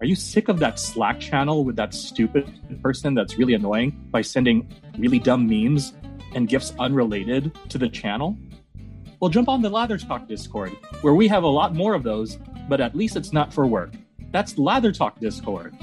[0.00, 2.52] Are you sick of that Slack channel with that stupid
[2.82, 5.94] person that's really annoying by sending really dumb memes
[6.34, 8.36] and gifts unrelated to the channel?
[9.20, 12.36] Well, jump on the Lather Talk Discord, where we have a lot more of those,
[12.68, 13.94] but at least it's not for work.
[14.32, 15.74] That's Lather Talk Discord.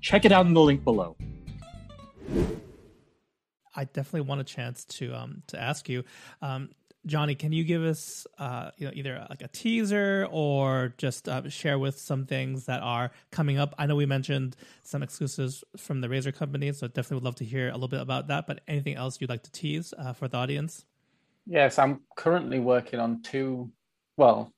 [0.00, 1.16] Check it out in the link below.
[3.76, 6.02] I definitely want a chance to um to ask you.
[6.42, 6.70] Um,
[7.06, 11.48] Johnny, can you give us, uh, you know, either like a teaser or just uh,
[11.50, 13.74] share with some things that are coming up?
[13.78, 17.44] I know we mentioned some exclusives from the Razor company, so definitely would love to
[17.44, 18.46] hear a little bit about that.
[18.46, 20.86] But anything else you'd like to tease uh, for the audience?
[21.46, 23.70] Yes, I'm currently working on two.
[24.16, 24.52] Well,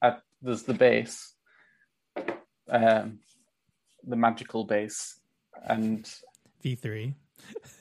[0.00, 1.34] at, there's the base,
[2.70, 3.18] um,
[4.06, 5.18] the magical base,
[5.66, 6.08] and
[6.64, 7.14] V3.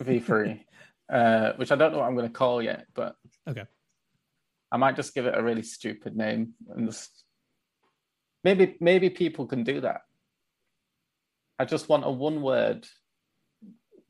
[0.01, 0.59] V3,
[1.09, 3.15] uh, which I don't know what I'm going to call yet, but
[3.47, 3.65] okay.
[4.73, 7.25] I might just give it a really stupid name and just
[8.43, 10.01] maybe maybe people can do that.
[11.59, 12.87] I just want a one word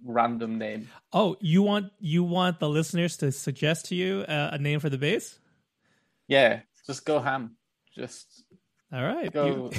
[0.01, 0.87] random name.
[1.11, 4.89] Oh, you want you want the listeners to suggest to you uh, a name for
[4.89, 5.37] the base?
[6.29, 7.57] Yeah, just go ham.
[7.93, 8.45] Just
[8.93, 9.33] all right.
[9.33, 9.69] Go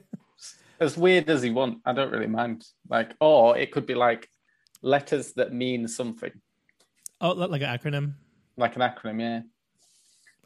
[0.80, 1.78] as weird as you want.
[1.86, 2.66] I don't really mind.
[2.86, 4.28] Like, or it could be like
[4.82, 6.32] letters that mean something.
[7.18, 8.12] Oh, like an acronym.
[8.58, 9.40] Like an acronym, yeah.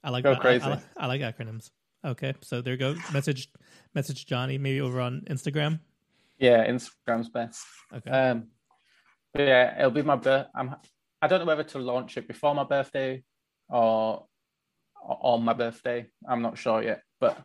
[0.04, 0.64] I like Go crazy.
[0.64, 1.70] I, I, I, like acronyms.
[2.04, 2.94] Okay, so there you go.
[3.12, 3.50] Message,
[3.94, 4.58] message Johnny.
[4.58, 5.80] Maybe over on Instagram.
[6.38, 7.64] Yeah, Instagram's best.
[7.94, 8.10] Okay.
[8.10, 8.48] Um,
[9.36, 10.46] yeah, it'll be my birth.
[10.54, 10.76] I'm.
[11.20, 13.22] I don't know whether to launch it before my birthday
[13.68, 14.26] or,
[15.02, 16.06] or on my birthday.
[16.28, 17.42] I'm not sure yet, but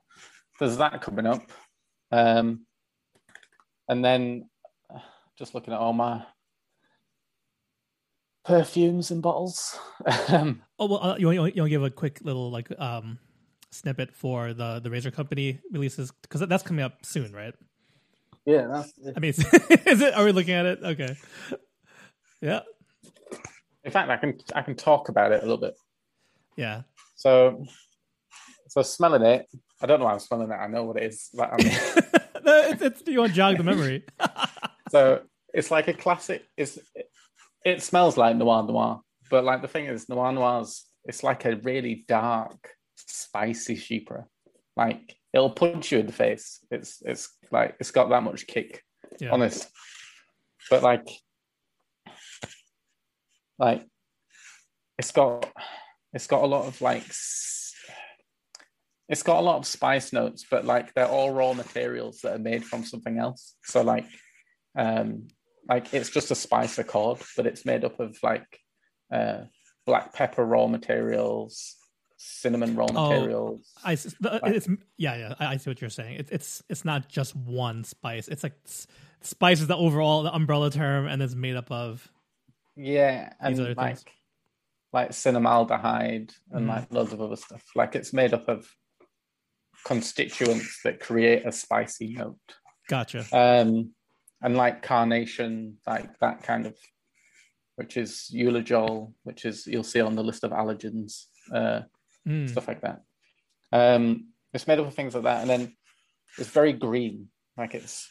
[0.59, 1.49] there's that coming up.
[2.11, 2.65] Um,
[3.87, 4.49] and then
[5.37, 6.23] just looking at all my
[8.45, 9.77] perfumes and bottles.
[10.29, 13.19] Um, oh well, uh, you want, you want to give a quick little like um,
[13.69, 17.53] snippet for the the Razor Company releases because that's coming up soon, right?
[18.45, 18.93] Yeah, that's.
[19.15, 19.29] I mean,
[19.85, 20.15] is it?
[20.15, 20.79] Are we looking at it?
[20.83, 21.15] Okay.
[22.41, 22.61] Yeah.
[23.83, 25.75] In fact, I can I can talk about it a little bit.
[26.55, 26.81] Yeah.
[27.15, 27.65] So,
[28.67, 29.47] so smelling it,
[29.81, 30.55] I don't know why I'm smelling it.
[30.55, 31.29] I know what it is.
[31.33, 31.71] Like, I mean,
[32.71, 34.05] it's, it's, you want to jog the memory.
[34.89, 35.21] so
[35.53, 36.43] it's like a classic.
[36.57, 36.79] It's
[37.65, 41.55] it smells like noir noir, but like the thing is, noir noirs it's like a
[41.57, 44.25] really dark, spicy chypre.
[44.75, 46.59] Like it'll punch you in the face.
[46.69, 48.83] It's it's like it's got that much kick.
[49.19, 49.31] Yeah.
[49.31, 49.69] Honest,
[50.69, 51.07] but like
[53.59, 53.85] like
[54.97, 55.51] it's got
[56.13, 57.03] it's got a lot of like
[59.09, 62.39] it's got a lot of spice notes, but like they're all raw materials that are
[62.39, 63.55] made from something else.
[63.63, 64.05] So like
[64.77, 65.27] um
[65.67, 68.59] like it's just a spice accord, but it's made up of like
[69.11, 69.41] uh,
[69.85, 71.75] black pepper raw materials,
[72.17, 73.67] cinnamon raw oh, materials.
[73.83, 75.33] I, it's yeah, yeah.
[75.39, 76.15] I, I, see what you're saying.
[76.15, 78.27] It, it's it's not just one spice.
[78.27, 78.55] It's like
[79.21, 82.07] spice is the overall the umbrella term, and it's made up of
[82.75, 84.05] yeah, and like things.
[84.93, 86.69] like cinnamaldehyde and mm.
[86.69, 87.63] like loads of other stuff.
[87.75, 88.67] Like it's made up of
[89.85, 92.37] constituents that create a spicy note.
[92.87, 93.25] Gotcha.
[93.31, 93.91] Um,
[94.41, 96.75] and like carnation, like that kind of,
[97.75, 101.81] which is eugenol, which is you'll see on the list of allergens, uh,
[102.27, 102.49] mm.
[102.49, 103.01] stuff like that.
[103.71, 105.75] Um, it's made up of things like that, and then
[106.37, 107.27] it's very green,
[107.57, 108.09] like it's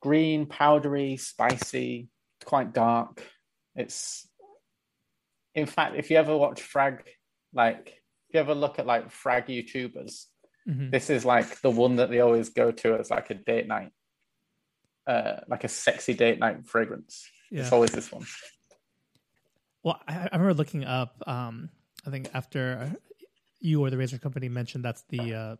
[0.00, 2.08] green, powdery, spicy,
[2.44, 3.22] quite dark.
[3.74, 4.28] It's
[5.54, 7.02] in fact, if you ever watch frag,
[7.52, 10.24] like if you ever look at like frag YouTubers,
[10.68, 10.90] mm-hmm.
[10.90, 13.90] this is like the one that they always go to as like a date night,
[15.06, 17.28] uh, like a sexy date night fragrance.
[17.50, 17.62] Yeah.
[17.62, 18.26] It's always this one.
[19.82, 21.22] Well, I, I remember looking up.
[21.26, 21.70] Um,
[22.06, 22.92] I think after
[23.60, 25.56] you or the Razor Company mentioned that's the uh,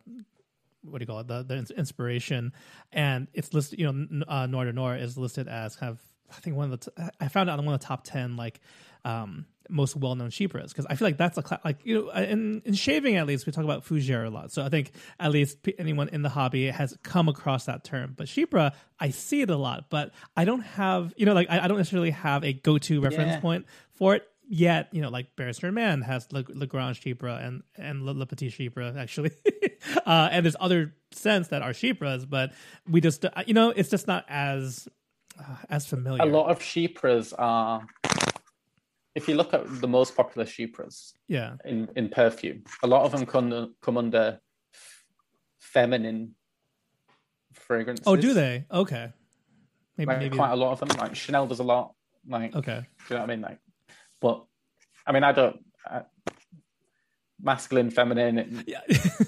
[0.83, 2.53] what do you call it the the inspiration,
[2.91, 3.79] and it's listed.
[3.79, 6.79] You know, uh, Noir de Noir is listed as kind of I think one of
[6.79, 8.59] the t- I found out on one of the top ten like
[9.05, 12.09] um, most well known chypres because I feel like that's a cl- like you know
[12.11, 14.51] in in shaving at least we talk about fougere a lot.
[14.51, 18.13] So I think at least anyone in the hobby has come across that term.
[18.15, 21.59] But chypre, I see it a lot, but I don't have you know like I,
[21.59, 23.39] I don't necessarily have a go to reference yeah.
[23.39, 28.03] point for it yet you know like Barrister Mann has Le, Grand Chypre and and
[28.03, 29.31] Le, Le Petit Chypre actually,
[30.05, 32.53] uh, and there's other scents that are Chypres, but
[32.89, 34.87] we just uh, you know it's just not as
[35.39, 36.21] uh, as familiar.
[36.21, 37.85] A lot of Chypres are.
[39.17, 43.11] If you look at the most popular Chypres, yeah, in in perfume, a lot of
[43.11, 44.39] them come come under
[45.59, 46.35] feminine
[47.53, 48.05] fragrances.
[48.05, 48.65] Oh, do they?
[48.71, 49.11] Okay,
[49.97, 50.89] maybe, like, maybe quite a lot of them.
[50.97, 51.93] Like Chanel does a lot.
[52.27, 53.41] Like, okay, do you know what I mean?
[53.41, 53.59] Like,
[54.21, 54.45] but
[55.05, 55.57] I mean, I don't.
[55.85, 56.01] I,
[57.41, 58.81] masculine, feminine, yeah.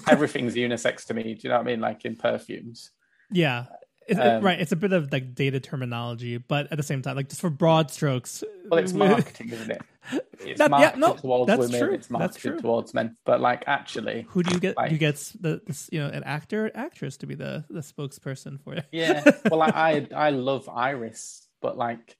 [0.08, 1.34] everything's unisex to me.
[1.34, 1.80] Do you know what I mean?
[1.80, 2.90] Like in perfumes.
[3.32, 3.66] Yeah.
[4.10, 7.14] It's, um, right, it's a bit of like data terminology, but at the same time,
[7.14, 8.42] like just for broad strokes.
[8.68, 9.82] Well, it's marketing, isn't it?
[10.40, 11.78] It's that, marketed yeah, no, towards that's women.
[11.78, 11.94] True.
[11.94, 12.60] It's marketed that's true.
[12.60, 13.16] towards men.
[13.26, 14.74] But like, actually, who do you get?
[14.74, 18.58] Like, you get the this, you know an actor, actress to be the the spokesperson
[18.64, 18.86] for it.
[18.90, 22.16] yeah, well, like, I I love Iris, but like,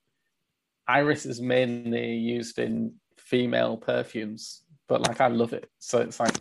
[0.86, 5.68] Iris is mainly used in female perfumes, but like I love it.
[5.78, 6.36] So it's like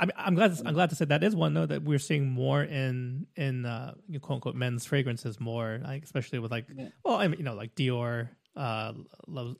[0.00, 0.58] I'm, I'm glad.
[0.64, 3.94] I'm glad to say that is one though that we're seeing more in in uh,
[4.22, 6.88] quote unquote men's fragrances more, like, especially with like yeah.
[7.04, 8.94] well, I mean you know like Dior, uh,
[9.26, 9.56] loves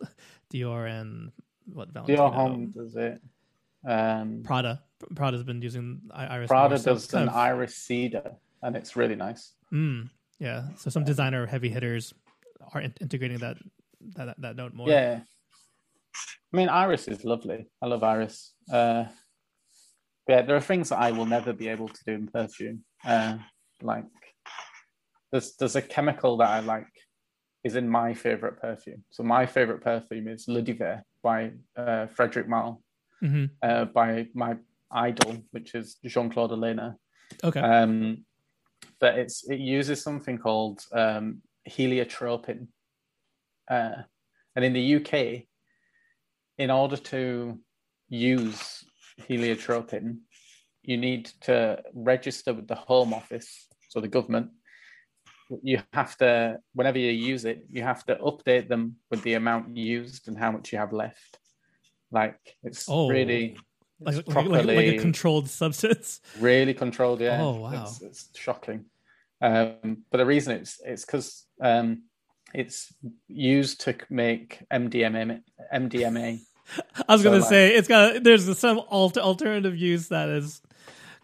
[0.53, 1.31] Dior and
[1.67, 2.31] what Valentino.
[2.31, 3.21] Dior Homme does it.
[3.87, 4.83] Um, Prada,
[5.15, 6.49] Prada's been using iris.
[6.49, 8.33] Prada more, does an of, iris cedar,
[8.63, 9.53] and it's really nice.
[9.73, 12.15] Mm, yeah, so some designer heavy hitters
[12.73, 13.59] are in- integrating that
[14.17, 14.89] that that note more.
[14.89, 15.21] Yeah,
[16.53, 17.67] I mean iris is lovely.
[17.83, 18.55] I love iris.
[18.73, 19.05] Uh,
[20.31, 22.85] yeah, there are things that I will never be able to do in perfume.
[23.05, 23.39] Uh,
[23.83, 24.05] like
[25.33, 26.87] there's there's a chemical that I like
[27.65, 29.03] is in my favorite perfume.
[29.11, 32.81] So my favorite perfume is Le Duvet by uh, Frederic Malle,
[33.23, 33.47] mm-hmm.
[33.61, 34.57] uh, by my
[34.93, 36.97] idol, which is Jean Claude Ellena.
[37.43, 37.61] Okay.
[37.61, 38.25] Um,
[39.01, 42.69] but it's it uses something called um, heliotropin,
[43.69, 44.03] uh,
[44.55, 45.43] and in the UK,
[46.57, 47.59] in order to
[48.09, 48.85] use
[49.29, 50.19] heliotropin,
[50.83, 54.51] you need to register with the Home Office, so the government.
[55.63, 59.77] You have to, whenever you use it, you have to update them with the amount
[59.77, 61.39] used and how much you have left.
[62.13, 63.57] Like it's oh, really
[64.01, 66.21] like, it's properly, like, like, a controlled substance.
[66.39, 67.41] Really controlled, yeah.
[67.41, 68.87] Oh wow, it's, it's shocking.
[69.43, 72.03] Um, but the reason it's it's because um,
[72.55, 72.93] it's
[73.29, 75.41] used to make MDMA.
[75.73, 76.41] MDMA.
[77.09, 80.63] I was so gonna like, say it's got there's some alter, alternative use that is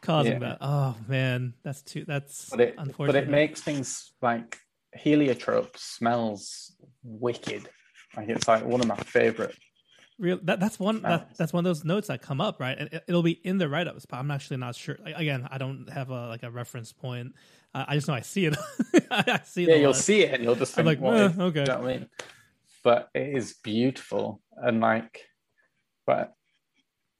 [0.01, 0.38] causing yeah.
[0.38, 0.59] that.
[0.61, 3.12] Oh man, that's too that's but it, unfortunate.
[3.12, 4.59] But it makes things like
[4.92, 6.72] heliotrope smells
[7.03, 7.68] wicked.
[8.16, 9.57] Like it's like one of my favorite.
[10.18, 12.88] Real that that's one that, that's one of those notes that come up right, and
[12.90, 14.07] it, will be in the write ups.
[14.07, 14.97] But I'm actually not sure.
[15.05, 17.34] Like, again, I don't have a like a reference point.
[17.74, 18.57] Uh, I just know I see it.
[19.11, 19.68] I see it.
[19.68, 21.61] Yeah, you'll see it, and you'll just think, like, eh, okay.
[21.61, 22.09] You know I mean?
[22.82, 25.26] But it is beautiful, and like
[26.07, 26.32] but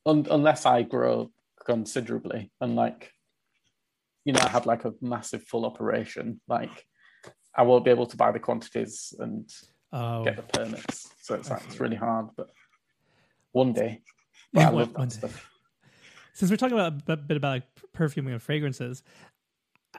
[0.05, 1.31] un- unless I grow
[1.65, 3.13] considerably and like,
[4.25, 6.87] you know, I have like a massive full operation, like
[7.55, 9.51] I won't be able to buy the quantities and
[9.93, 10.25] oh.
[10.25, 11.09] get the permits.
[11.21, 12.49] So it's like, it's really hard, but
[13.53, 14.03] one day.
[14.53, 15.51] But yeah, I love that stuff.
[16.33, 19.03] Since we're talking about a bit about like perfuming and fragrances,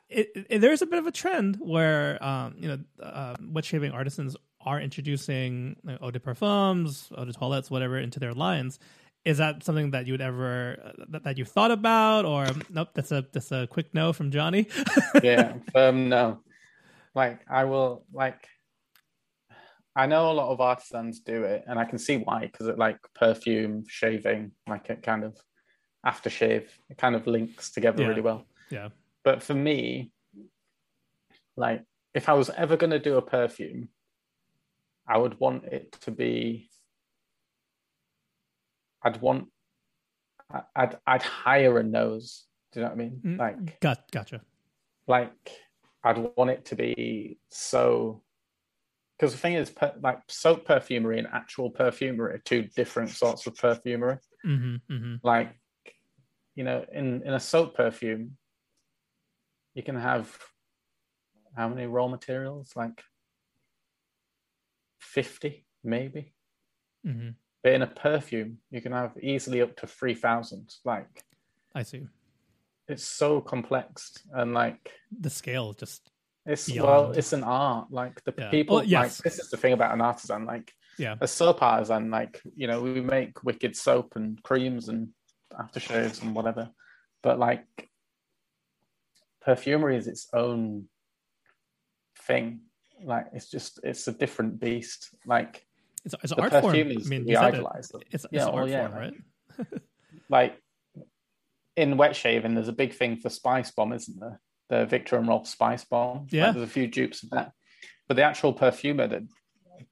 [0.09, 3.91] it, it, there's a bit of a trend where um, you know uh, wet shaving
[3.91, 4.37] artisans
[4.67, 8.79] are introducing like, eau de parfums, eau de toilettes, whatever, into their lines.
[9.23, 12.89] Is that something that you would ever uh, that, that you've thought about, or nope?
[12.93, 14.67] That's a that's a quick no from Johnny.
[15.23, 16.41] yeah, um, no.
[17.15, 18.47] Like I will like.
[19.95, 22.77] I know a lot of artisans do it, and I can see why because it
[22.77, 25.35] like perfume, shaving, like it kind of
[26.05, 28.09] aftershave, it kind of links together yeah.
[28.09, 28.45] really well.
[28.69, 28.89] Yeah.
[29.23, 30.11] But for me,
[31.55, 33.89] like if I was ever going to do a perfume,
[35.07, 36.69] I would want it to be.
[39.03, 39.47] I'd want.
[40.75, 42.45] I'd I'd hire a nose.
[42.71, 43.21] Do you know what I mean?
[43.25, 44.41] Mm, like, got gotcha.
[45.07, 45.51] Like,
[46.03, 48.23] I'd want it to be so
[49.17, 53.47] because the thing is, per, like soap perfumery and actual perfumery are two different sorts
[53.47, 54.17] of perfumery.
[54.45, 55.15] Mm-hmm, mm-hmm.
[55.23, 55.55] Like,
[56.55, 58.37] you know, in in a soap perfume,
[59.73, 60.37] you can have
[61.55, 62.71] how many raw materials?
[62.75, 63.01] Like
[65.07, 66.33] fifty, maybe.
[67.05, 67.29] Mm-hmm.
[67.63, 70.73] But in a perfume, you can have easily up to three thousand.
[70.85, 71.23] Like,
[71.73, 72.07] I see.
[72.87, 76.09] It's so complex and like the scale just
[76.45, 76.87] it's beyond.
[76.87, 77.87] well, it's an art.
[77.91, 78.49] Like the Yeah.
[78.49, 79.01] people, Well, yes.
[79.19, 80.45] like this is the thing about an artisan.
[80.45, 81.15] Like yeah.
[81.19, 85.09] a soap artisan, like you know, we make wicked soap and creams and
[85.51, 86.69] aftershaves and whatever,
[87.23, 87.65] but like
[89.41, 90.87] perfumery is its own
[92.27, 92.61] thing.
[93.03, 95.09] Like it's just it's a different beast.
[95.25, 95.65] Like
[96.05, 96.75] It's, it's an art form.
[96.75, 97.37] I mean, we it.
[97.37, 98.01] idolize them.
[98.11, 99.11] It's, it's Yeah, an art yeah, form, like-
[99.71, 99.81] right?
[100.29, 100.61] like
[101.75, 104.39] in wet shaving, there's a big thing for Spice Bomb, isn't there?
[104.69, 106.23] The Viktor and Rolf Spice Bomb.
[106.23, 106.51] Like, Yeah.
[106.51, 107.51] there's a few dupes of that.
[108.07, 109.21] But the actual perfumer that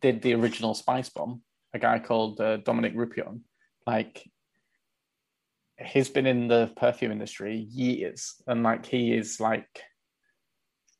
[0.01, 1.41] did the original Spice Bomb,
[1.73, 3.41] a guy called uh, Dominique Ropion,
[3.85, 4.23] like
[5.77, 9.67] he's been in the perfume industry years, and like he is like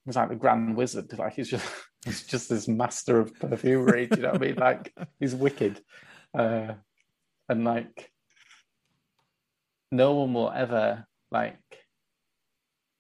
[0.05, 1.17] he's like the grand wizard.
[1.17, 1.65] Like he's just
[2.05, 4.05] he's just this master of perfumery.
[4.07, 4.55] do you know what I mean?
[4.55, 5.81] Like he's wicked,
[6.37, 6.73] uh,
[7.49, 8.11] and like
[9.91, 11.57] no one will ever like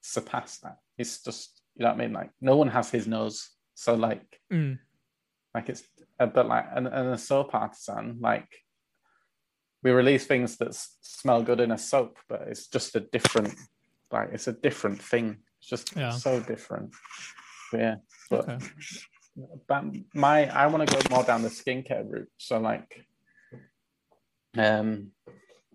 [0.01, 0.77] surpass that.
[0.97, 2.13] It's just you know what I mean.
[2.13, 4.77] Like no one has his nose, so like Mm.
[5.55, 5.83] like it's
[6.19, 8.47] uh, but like and, and a soap artisan like
[9.83, 13.53] we release things that s- smell good in a soap, but it's just a different
[14.11, 15.37] like it's a different thing.
[15.59, 16.11] It's just Yeah.
[16.11, 16.93] so different.
[17.77, 17.95] Yeah,
[18.29, 18.65] but Okay.
[19.67, 22.29] but my I want to go more down the skincare route.
[22.37, 23.05] So like,
[24.57, 25.11] um,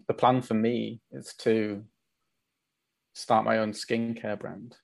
[0.09, 1.85] the plan for me is to
[3.13, 4.77] start my own skincare brand.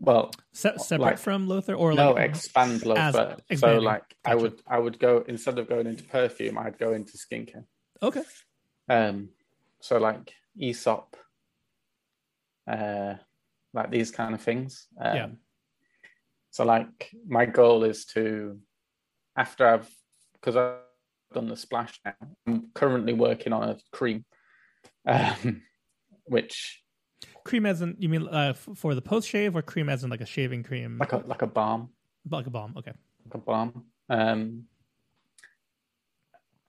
[0.00, 3.36] Well, Se- separate like- from Lothar or no, like expand Lothar.
[3.56, 7.16] So like, I would I would go instead of going into perfume, I'd go into
[7.16, 7.64] skincare.
[8.02, 8.24] okay.
[8.88, 9.30] Um,
[9.80, 11.16] so like Aesop,
[12.70, 13.14] uh,
[13.72, 14.88] like these kind of things.
[15.00, 15.28] Um, Yeah.
[16.54, 18.60] So like my goal is to,
[19.36, 19.90] after I've,
[20.34, 20.78] because I've
[21.34, 22.14] done the splash now,
[22.46, 24.24] I'm currently working on a cream,
[25.04, 25.62] um,
[26.26, 26.80] which
[27.42, 30.10] Cream as in you mean uh, f- for the post shave or cream as in
[30.10, 31.88] like a shaving cream like a like a balm,
[32.30, 32.72] like a balm?
[32.76, 32.92] Okay.
[33.24, 33.84] like a balm.
[34.08, 34.64] Um,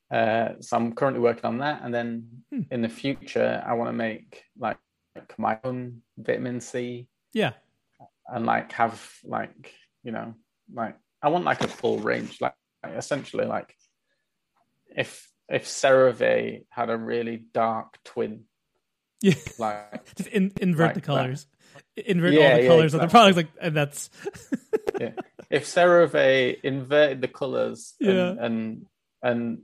[0.09, 2.61] uh, so I'm currently working on that, and then Hmm.
[2.71, 4.79] in the future, I want to make like,
[5.15, 7.51] like my own vitamin C Yeah.
[8.27, 9.73] And like have like
[10.03, 10.33] you know
[10.73, 12.53] like I want like a full range like,
[12.83, 13.75] like, essentially like
[14.95, 18.45] if if CeraVe had a really dark twin
[19.21, 19.35] Yeah.
[19.59, 21.05] like Just in, invert Like the that.
[21.05, 21.47] colors.
[21.97, 23.33] Invert Yeah, all the yeah, colors of the exactly.
[23.33, 24.09] products, like, and that's
[24.99, 25.11] yeah
[25.49, 28.35] if CeraVe inverted the colors and, Yeah.
[28.39, 28.85] and
[29.21, 29.61] and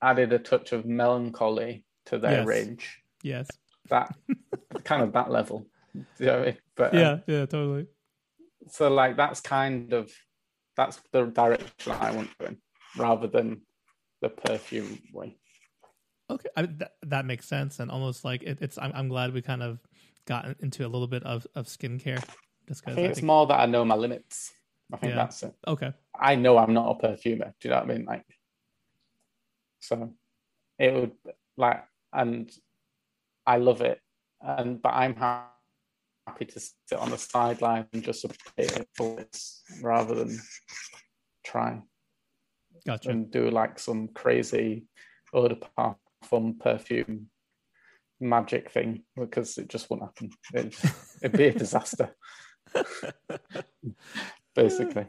[0.00, 2.46] added a touch of melancholy to their Yes.
[2.46, 3.48] range yes,
[3.90, 4.14] that
[4.84, 6.56] kind of that level you know what I mean?
[6.76, 7.86] but um, yeah, yeah, totally.
[8.70, 10.10] So like that's kind of
[10.76, 12.58] that's the direction I want to go in
[12.96, 13.62] rather than
[14.20, 15.36] the perfume way.
[16.30, 18.76] Okay, I, that that makes sense, and almost like it, it's.
[18.78, 19.78] I'm, I'm glad we kind of
[20.26, 22.22] got into a little bit of of skincare,
[22.68, 24.52] just I think it's more that I know my limits.
[24.92, 25.16] I think Yeah.
[25.16, 25.54] that's it.
[25.66, 25.92] okay.
[26.18, 27.54] I know I'm not a perfumer.
[27.60, 28.04] Do you know what I mean?
[28.04, 28.24] Like,
[29.80, 30.12] so
[30.78, 31.12] it would
[31.56, 32.50] like, and
[33.46, 34.00] I love it,
[34.40, 35.50] and but I'm ha-
[36.28, 40.38] happy to sit on the sideline and just appreciate it for this rather than
[41.44, 41.80] try
[42.86, 43.10] Gotcha.
[43.10, 44.84] and do like some crazy
[45.32, 47.26] eau de parfum perfume
[48.20, 50.30] magic thing because it just won't happen.
[50.54, 50.74] It'd,
[51.22, 52.14] it'd be a disaster,
[54.54, 55.06] basically.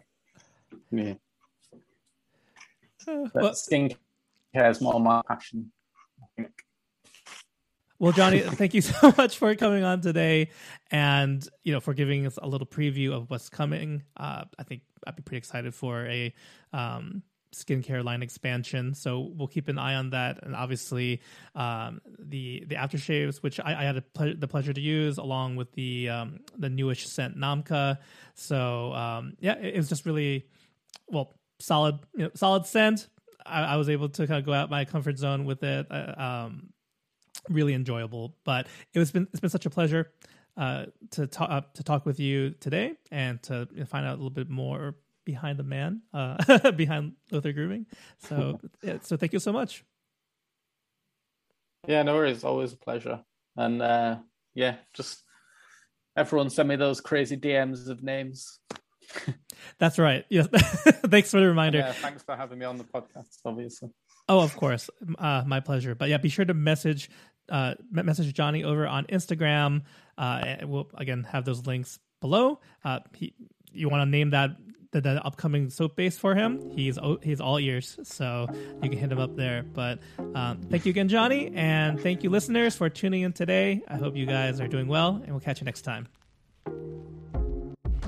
[0.91, 1.15] Yeah.
[3.07, 5.71] Uh, But well, skincare is more my passion.
[7.99, 10.49] Well, Johnny, thank you so much for coming on today,
[10.89, 14.03] and you know for giving us a little preview of what's coming.
[14.15, 16.33] Uh, I think I'd be pretty excited for a
[16.71, 17.23] um,
[17.53, 18.93] skincare line expansion.
[18.93, 21.21] So we'll keep an eye on that, and obviously
[21.55, 25.57] um, the the aftershaves, which I, I had a ple- the pleasure to use, along
[25.57, 27.97] with the um, the newish scent Namka.
[28.33, 30.47] So um, yeah, it, it was just really
[31.07, 33.09] well solid, you know, solid scent.
[33.45, 35.87] I, I was able to kind of go out my comfort zone with it.
[35.91, 36.69] Uh, um,
[37.47, 38.35] really enjoyable.
[38.43, 40.11] But it was been it's been such a pleasure
[40.57, 44.29] uh, to talk uh, to talk with you today and to find out a little
[44.29, 47.85] bit more behind the man uh, behind Luther Grooming.
[48.19, 49.83] So yeah, so thank you so much.
[51.87, 52.43] Yeah, no worries.
[52.43, 53.21] Always a pleasure.
[53.55, 54.17] And uh,
[54.53, 55.23] yeah, just
[56.15, 58.59] everyone send me those crazy DMs of names.
[59.79, 60.25] That's right.
[60.29, 60.47] Yes.
[61.07, 61.79] thanks for the reminder.
[61.79, 63.89] Yeah, thanks for having me on the podcast, obviously.
[64.27, 64.89] Oh, of course.
[65.17, 65.95] Uh, my pleasure.
[65.95, 67.09] But yeah, be sure to message
[67.49, 69.83] uh, message Johnny over on Instagram.
[70.17, 72.59] Uh, we'll again have those links below.
[72.83, 73.33] Uh, he,
[73.71, 74.51] you want to name that
[74.91, 76.71] the, the, upcoming soap base for him?
[76.75, 78.47] He's he's all ears, so
[78.81, 79.63] you can hit him up there.
[79.63, 79.99] But
[80.35, 83.81] um, thank you again, Johnny, and thank you, listeners, for tuning in today.
[83.87, 86.07] I hope you guys are doing well, and we'll catch you next time.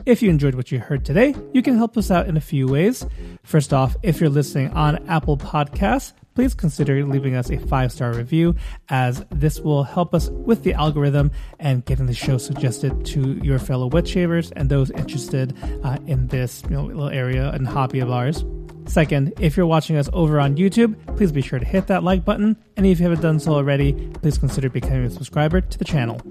[0.06, 2.68] If you enjoyed what you heard today, you can help us out in a few
[2.68, 3.06] ways.
[3.44, 8.14] First off, if you're listening on Apple Podcasts, please consider leaving us a five star
[8.14, 8.56] review,
[8.90, 11.30] as this will help us with the algorithm
[11.60, 16.28] and getting the show suggested to your fellow wet shavers and those interested uh, in
[16.28, 18.44] this you know, little area and hobby of ours.
[18.86, 22.26] Second, if you're watching us over on YouTube, please be sure to hit that like
[22.26, 22.58] button.
[22.78, 26.22] And if you haven't done so already, please consider becoming a subscriber to the channel.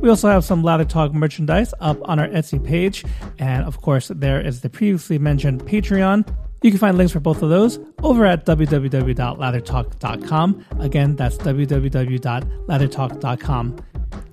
[0.00, 3.04] We also have some Lather Talk merchandise up on our Etsy page.
[3.38, 6.28] And of course, there is the previously mentioned Patreon.
[6.62, 10.64] You can find links for both of those over at www.lathertalk.com.
[10.80, 13.76] Again, that's www.lathertalk.com.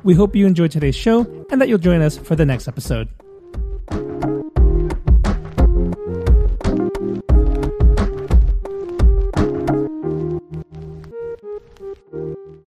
[0.03, 3.07] We hope you enjoyed today's show and that you'll join us for the next episode.